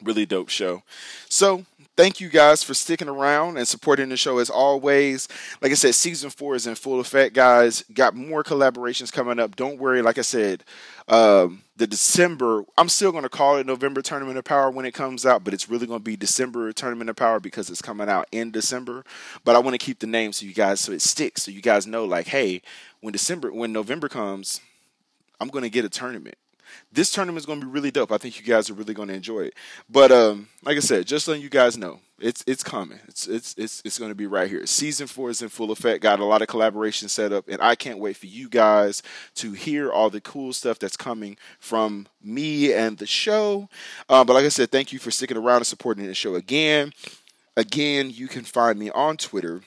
really 0.03 0.25
dope 0.25 0.49
show. 0.49 0.83
So, 1.29 1.65
thank 1.95 2.19
you 2.19 2.29
guys 2.29 2.63
for 2.63 2.73
sticking 2.73 3.07
around 3.07 3.57
and 3.57 3.67
supporting 3.67 4.09
the 4.09 4.17
show 4.17 4.39
as 4.39 4.49
always. 4.49 5.27
Like 5.61 5.71
I 5.71 5.75
said, 5.75 5.95
season 5.95 6.29
four 6.29 6.55
is 6.55 6.67
in 6.67 6.75
full 6.75 6.99
effect, 6.99 7.35
guys. 7.35 7.83
Got 7.93 8.15
more 8.15 8.43
collaborations 8.43 9.11
coming 9.11 9.39
up. 9.39 9.55
Don't 9.55 9.79
worry. 9.79 10.01
Like 10.01 10.17
I 10.17 10.21
said, 10.21 10.63
um, 11.07 11.63
the 11.75 11.87
December, 11.87 12.63
I'm 12.77 12.89
still 12.89 13.11
going 13.11 13.23
to 13.23 13.29
call 13.29 13.57
it 13.57 13.65
November 13.65 14.01
Tournament 14.01 14.37
of 14.37 14.45
Power 14.45 14.69
when 14.69 14.85
it 14.85 14.93
comes 14.93 15.25
out, 15.25 15.43
but 15.43 15.53
it's 15.53 15.69
really 15.69 15.87
going 15.87 15.99
to 15.99 16.03
be 16.03 16.15
December 16.15 16.71
Tournament 16.71 17.09
of 17.09 17.15
Power 17.15 17.39
because 17.39 17.69
it's 17.69 17.81
coming 17.81 18.09
out 18.09 18.27
in 18.31 18.51
December. 18.51 19.03
But 19.43 19.55
I 19.55 19.59
want 19.59 19.73
to 19.73 19.83
keep 19.83 19.99
the 19.99 20.07
name 20.07 20.33
so 20.33 20.45
you 20.45 20.53
guys, 20.53 20.79
so 20.79 20.91
it 20.91 21.01
sticks, 21.01 21.43
so 21.43 21.51
you 21.51 21.61
guys 21.61 21.87
know, 21.87 22.05
like, 22.05 22.27
hey, 22.27 22.61
when 23.01 23.11
December, 23.11 23.51
when 23.51 23.73
November 23.73 24.07
comes, 24.07 24.61
I'm 25.39 25.49
going 25.49 25.63
to 25.63 25.69
get 25.69 25.85
a 25.85 25.89
tournament 25.89 26.35
this 26.93 27.12
tournament 27.12 27.39
is 27.39 27.45
going 27.45 27.60
to 27.60 27.65
be 27.65 27.71
really 27.71 27.91
dope. 27.91 28.12
I 28.12 28.17
think 28.17 28.39
you 28.39 28.45
guys 28.45 28.69
are 28.69 28.73
really 28.73 28.93
going 28.93 29.08
to 29.08 29.15
enjoy 29.15 29.41
it. 29.41 29.56
But 29.89 30.12
um, 30.12 30.47
like 30.63 30.77
I 30.77 30.82
said, 30.82 31.08
just 31.08 31.27
letting 31.27 31.43
you 31.43 31.49
guys 31.49 31.77
know, 31.77 31.99
it's 32.19 32.43
it's 32.45 32.63
coming. 32.63 32.99
It's 33.08 33.27
it's 33.27 33.56
it's 33.58 33.82
it's 33.84 33.99
going 33.99 34.12
to 34.12 34.15
be 34.15 34.27
right 34.27 34.49
here. 34.49 34.65
Season 34.65 35.08
four 35.08 35.29
is 35.29 35.41
in 35.41 35.49
full 35.49 35.71
effect. 35.71 36.03
Got 36.03 36.19
a 36.19 36.25
lot 36.25 36.41
of 36.41 36.47
collaboration 36.47 37.10
set 37.10 37.34
up, 37.34 37.45
and 37.47 37.62
I 37.62 37.75
can't 37.75 37.99
wait 37.99 38.15
for 38.15 38.27
you 38.27 38.47
guys 38.47 39.01
to 39.36 39.51
hear 39.51 39.91
all 39.91 40.10
the 40.10 40.21
cool 40.21 40.53
stuff 40.53 40.79
that's 40.79 40.95
coming 40.95 41.38
from 41.60 42.08
me 42.21 42.71
and 42.73 42.97
the 42.97 43.08
show. 43.08 43.69
Um, 44.08 44.27
but 44.27 44.34
like 44.34 44.45
I 44.45 44.49
said, 44.49 44.71
thank 44.71 44.93
you 44.93 44.99
for 44.99 45.12
sticking 45.12 45.38
around 45.38 45.58
and 45.58 45.67
supporting 45.67 46.06
the 46.06 46.13
show 46.13 46.36
again. 46.36 46.93
Again, 47.58 48.10
you 48.10 48.27
can 48.27 48.43
find 48.43 48.79
me 48.79 48.89
on 48.91 49.17
Twitter 49.17 49.62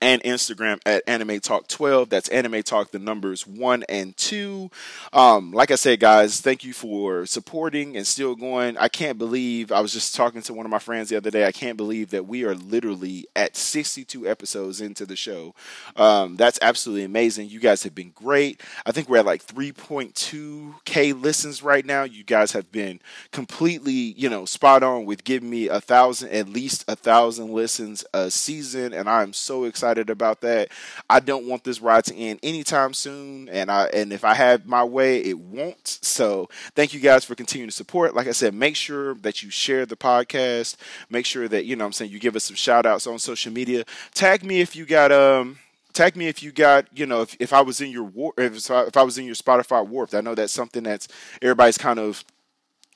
and 0.00 0.22
Instagram 0.22 0.80
at 0.86 1.02
Anime 1.06 1.40
Talk 1.40 1.66
12. 1.66 2.08
That's 2.08 2.28
Anime 2.28 2.62
Talk, 2.62 2.92
the 2.92 2.98
numbers 2.98 3.46
one 3.46 3.84
and 3.88 4.16
two. 4.16 4.70
Um, 5.12 5.52
like 5.52 5.70
I 5.70 5.74
said, 5.74 6.00
guys, 6.00 6.40
thank 6.40 6.64
you 6.64 6.72
for 6.72 7.26
supporting 7.26 7.96
and 7.96 8.06
still 8.06 8.36
going. 8.36 8.76
I 8.76 8.88
can't 8.88 9.18
believe 9.18 9.72
I 9.72 9.80
was 9.80 9.92
just 9.92 10.14
talking 10.14 10.42
to 10.42 10.54
one 10.54 10.66
of 10.66 10.70
my 10.70 10.78
friends 10.78 11.08
the 11.08 11.16
other 11.16 11.30
day. 11.30 11.46
I 11.46 11.52
can't 11.52 11.76
believe 11.76 12.10
that 12.10 12.26
we 12.26 12.44
are 12.44 12.54
literally 12.54 13.26
at 13.34 13.56
62 13.56 14.28
episodes 14.28 14.80
into 14.80 15.04
the 15.04 15.16
show. 15.16 15.54
Um, 15.96 16.36
that's 16.36 16.58
absolutely 16.62 17.04
amazing. 17.04 17.48
You 17.48 17.60
guys 17.60 17.82
have 17.82 17.94
been 17.94 18.12
great. 18.14 18.60
I 18.86 18.92
think 18.92 19.08
we're 19.08 19.18
at 19.18 19.26
like 19.26 19.44
3.2k 19.44 21.20
listens 21.20 21.62
right 21.62 21.84
now. 21.84 22.04
You 22.04 22.22
guys 22.22 22.52
have 22.52 22.70
been 22.70 23.00
completely, 23.32 23.92
you 23.92 24.28
know, 24.28 24.44
spot 24.44 24.82
on 24.82 25.06
with 25.06 25.24
giving 25.24 25.50
me 25.50 25.68
a 25.68 25.80
thousand, 25.80 26.30
at 26.30 26.48
least 26.48 26.84
a 26.86 26.94
thousand 26.94 27.50
listens 27.50 28.04
a 28.14 28.30
season, 28.30 28.92
and 28.92 29.08
I'm 29.08 29.32
so 29.32 29.64
excited 29.64 29.87
excited 29.88 30.10
about 30.10 30.40
that. 30.42 30.68
I 31.08 31.20
don't 31.20 31.46
want 31.46 31.64
this 31.64 31.80
ride 31.80 32.04
to 32.04 32.14
end 32.14 32.40
anytime 32.42 32.92
soon, 32.92 33.48
and 33.48 33.70
I 33.70 33.86
and 33.86 34.12
if 34.12 34.24
I 34.24 34.34
have 34.34 34.66
my 34.66 34.84
way, 34.84 35.18
it 35.20 35.38
won't. 35.38 35.98
So 36.02 36.48
thank 36.74 36.92
you 36.92 37.00
guys 37.00 37.24
for 37.24 37.34
continuing 37.34 37.70
to 37.70 37.74
support. 37.74 38.14
Like 38.14 38.26
I 38.26 38.32
said, 38.32 38.54
make 38.54 38.76
sure 38.76 39.14
that 39.14 39.42
you 39.42 39.50
share 39.50 39.86
the 39.86 39.96
podcast. 39.96 40.76
Make 41.08 41.24
sure 41.26 41.48
that 41.48 41.64
you 41.64 41.76
know 41.76 41.86
I'm 41.86 41.92
saying 41.92 42.10
you 42.10 42.18
give 42.18 42.36
us 42.36 42.44
some 42.44 42.56
shout 42.56 42.86
outs 42.86 43.06
on 43.06 43.18
social 43.18 43.52
media. 43.52 43.84
Tag 44.14 44.44
me 44.44 44.60
if 44.60 44.76
you 44.76 44.84
got 44.84 45.10
um 45.10 45.58
tag 45.94 46.16
me 46.16 46.28
if 46.28 46.42
you 46.42 46.52
got 46.52 46.86
you 46.96 47.06
know 47.06 47.22
if, 47.22 47.34
if 47.40 47.52
I 47.52 47.62
was 47.62 47.80
in 47.80 47.90
your 47.90 48.04
war 48.04 48.32
if 48.36 48.70
if 48.70 48.96
I 48.96 49.02
was 49.02 49.16
in 49.16 49.24
your 49.24 49.34
Spotify 49.34 49.86
warped. 49.86 50.14
I 50.14 50.20
know 50.20 50.34
that's 50.34 50.52
something 50.52 50.82
that's 50.82 51.08
everybody's 51.40 51.78
kind 51.78 51.98
of 51.98 52.24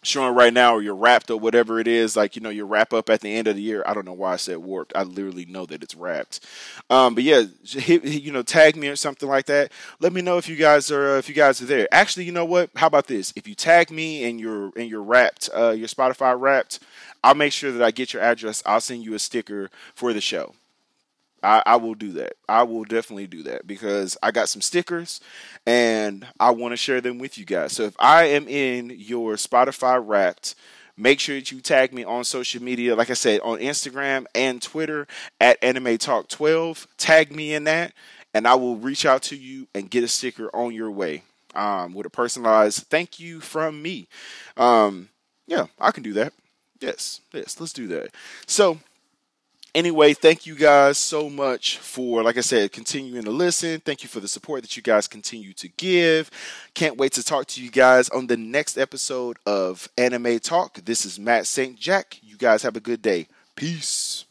showing 0.03 0.35
right 0.35 0.53
now 0.53 0.75
or 0.75 0.83
you're 0.83 0.95
wrapped 0.97 1.31
or 1.31 1.38
whatever 1.38 1.79
it 1.79 1.87
is 1.87 2.17
like 2.17 2.35
you 2.35 2.43
know 2.43 2.51
you 2.51 2.65
wrap 2.65 2.93
up 2.93 3.09
at 3.09 3.21
the 3.21 3.33
end 3.35 3.47
of 3.47 3.57
the 3.57 3.62
year. 3.62 3.83
I 3.87 3.95
don't 3.95 4.05
know 4.05 4.12
why 4.12 4.33
i 4.33 4.37
said 4.37 4.59
warped. 4.59 4.93
I 4.97 5.03
literally 5.05 5.47
know 5.47 5.67
that 5.67 5.83
it's 5.83 5.95
wrapped. 5.95 6.41
Um, 6.91 7.15
but 7.15 7.25
yeah 7.25 7.45
you 7.87 8.33
know 8.33 8.43
tag 8.43 8.77
me 8.77 8.88
or 8.88 8.97
something 8.97 9.29
like 9.29 9.47
that. 9.47 9.71
Let 10.01 10.12
me 10.12 10.23
know 10.23 10.38
if 10.38 10.49
you 10.49 10.57
guys 10.57 10.91
are 10.91 11.17
uh, 11.17 11.19
if 11.19 11.29
you 11.29 11.35
guys 11.35 11.62
are 11.62 11.67
there. 11.67 11.88
Actually 11.93 12.25
you 12.25 12.33
know 12.33 12.45
what? 12.45 12.71
How 12.77 12.87
about 12.87 13.07
this? 13.07 13.33
If 13.37 13.47
you 13.47 13.55
tag 13.55 13.91
me 13.91 14.25
and 14.25 14.41
you're 14.41 14.73
and 14.77 14.88
you're 14.88 15.03
wrapped 15.03 15.49
uh, 15.55 15.71
your 15.71 15.88
spotify 15.88 16.38
wrapped 16.38 16.79
i'll 17.25 17.35
make 17.35 17.53
sure 17.53 17.71
that 17.71 17.83
i 17.83 17.91
get 17.91 18.12
your 18.12 18.23
address. 18.23 18.62
I'll 18.67 18.81
send 18.81 19.05
you 19.05 19.15
a 19.15 19.19
sticker 19.19 19.71
for 19.95 20.12
the 20.12 20.21
show 20.21 20.55
I, 21.42 21.62
I, 21.66 21.76
will 21.76 21.94
do 21.94 22.12
that. 22.12 22.35
I 22.48 22.62
will 22.62 22.85
definitely 22.85 23.26
do 23.26 23.42
that 23.44 23.66
because 23.66 24.16
I 24.22 24.31
got 24.31 24.48
some 24.48 24.62
stickers 24.62 25.20
and 25.66 26.26
I 26.38 26.50
want 26.50 26.72
to 26.72 26.76
share 26.76 27.00
them 27.00 27.18
with 27.18 27.37
you 27.38 27.44
guys. 27.44 27.72
So 27.72 27.85
if 27.85 27.96
I 27.98 28.24
am 28.24 28.46
in 28.48 28.90
your 28.96 29.35
Spotify 29.35 30.02
wrapped, 30.05 30.55
make 30.96 31.20
sure 31.20 31.37
that 31.37 31.50
you 31.50 31.61
tag 31.61 31.92
me 31.92 32.05
on 32.05 32.24
social 32.24 32.62
media. 32.62 32.94
Like 32.94 33.11
I 33.11 33.14
said, 33.14 33.40
on 33.40 33.59
Instagram 33.59 34.26
and 34.35 34.62
Twitter 34.62 35.07
at 35.40 35.62
Anime 35.62 35.98
Talk 35.98 36.28
12. 36.28 36.87
Tag 36.96 37.35
me 37.35 37.55
in 37.55 37.64
that 37.64 37.92
and 38.35 38.46
I 38.46 38.55
will 38.55 38.76
reach 38.76 39.05
out 39.05 39.22
to 39.24 39.37
you 39.37 39.68
and 39.74 39.90
get 39.90 40.05
a 40.05 40.09
sticker 40.09 40.48
on 40.55 40.74
your 40.74 40.90
way 40.90 41.22
um, 41.55 41.94
with 41.94 42.07
a 42.07 42.11
personalized 42.11 42.87
thank 42.88 43.20
you 43.20 43.40
from 43.40 43.83
me. 43.83 44.09
Um, 44.57 45.09
yeah, 45.46 45.66
I 45.78 45.90
can 45.90 46.02
do 46.02 46.12
that. 46.14 46.33
Yes, 46.81 47.20
yes, 47.33 47.61
let's 47.61 47.72
do 47.72 47.87
that. 47.88 48.11
So, 48.46 48.78
anyway, 49.75 50.15
thank 50.15 50.47
you 50.47 50.55
guys 50.55 50.99
so 50.99 51.29
much 51.29 51.79
for, 51.79 52.23
like 52.23 52.37
I 52.37 52.41
said, 52.41 52.73
continuing 52.73 53.25
to 53.25 53.31
listen. 53.31 53.81
Thank 53.81 54.03
you 54.03 54.09
for 54.09 54.21
the 54.21 54.29
support 54.29 54.63
that 54.63 54.77
you 54.77 54.83
guys 54.83 55.07
continue 55.07 55.53
to 55.55 55.69
give. 55.69 56.31
Can't 56.75 56.97
wait 56.97 57.13
to 57.13 57.23
talk 57.23 57.47
to 57.49 57.63
you 57.63 57.71
guys 57.71 58.09
on 58.11 58.27
the 58.27 58.37
next 58.37 58.79
episode 58.79 59.39
of 59.47 59.89
Anime 59.97 60.39
Talk. 60.39 60.85
This 60.85 61.05
is 61.05 61.19
Matt 61.19 61.47
St. 61.47 61.79
Jack. 61.79 62.19
You 62.23 62.37
guys 62.37 62.63
have 62.63 62.77
a 62.77 62.81
good 62.81 63.03
day. 63.03 63.29
Peace. 63.57 64.25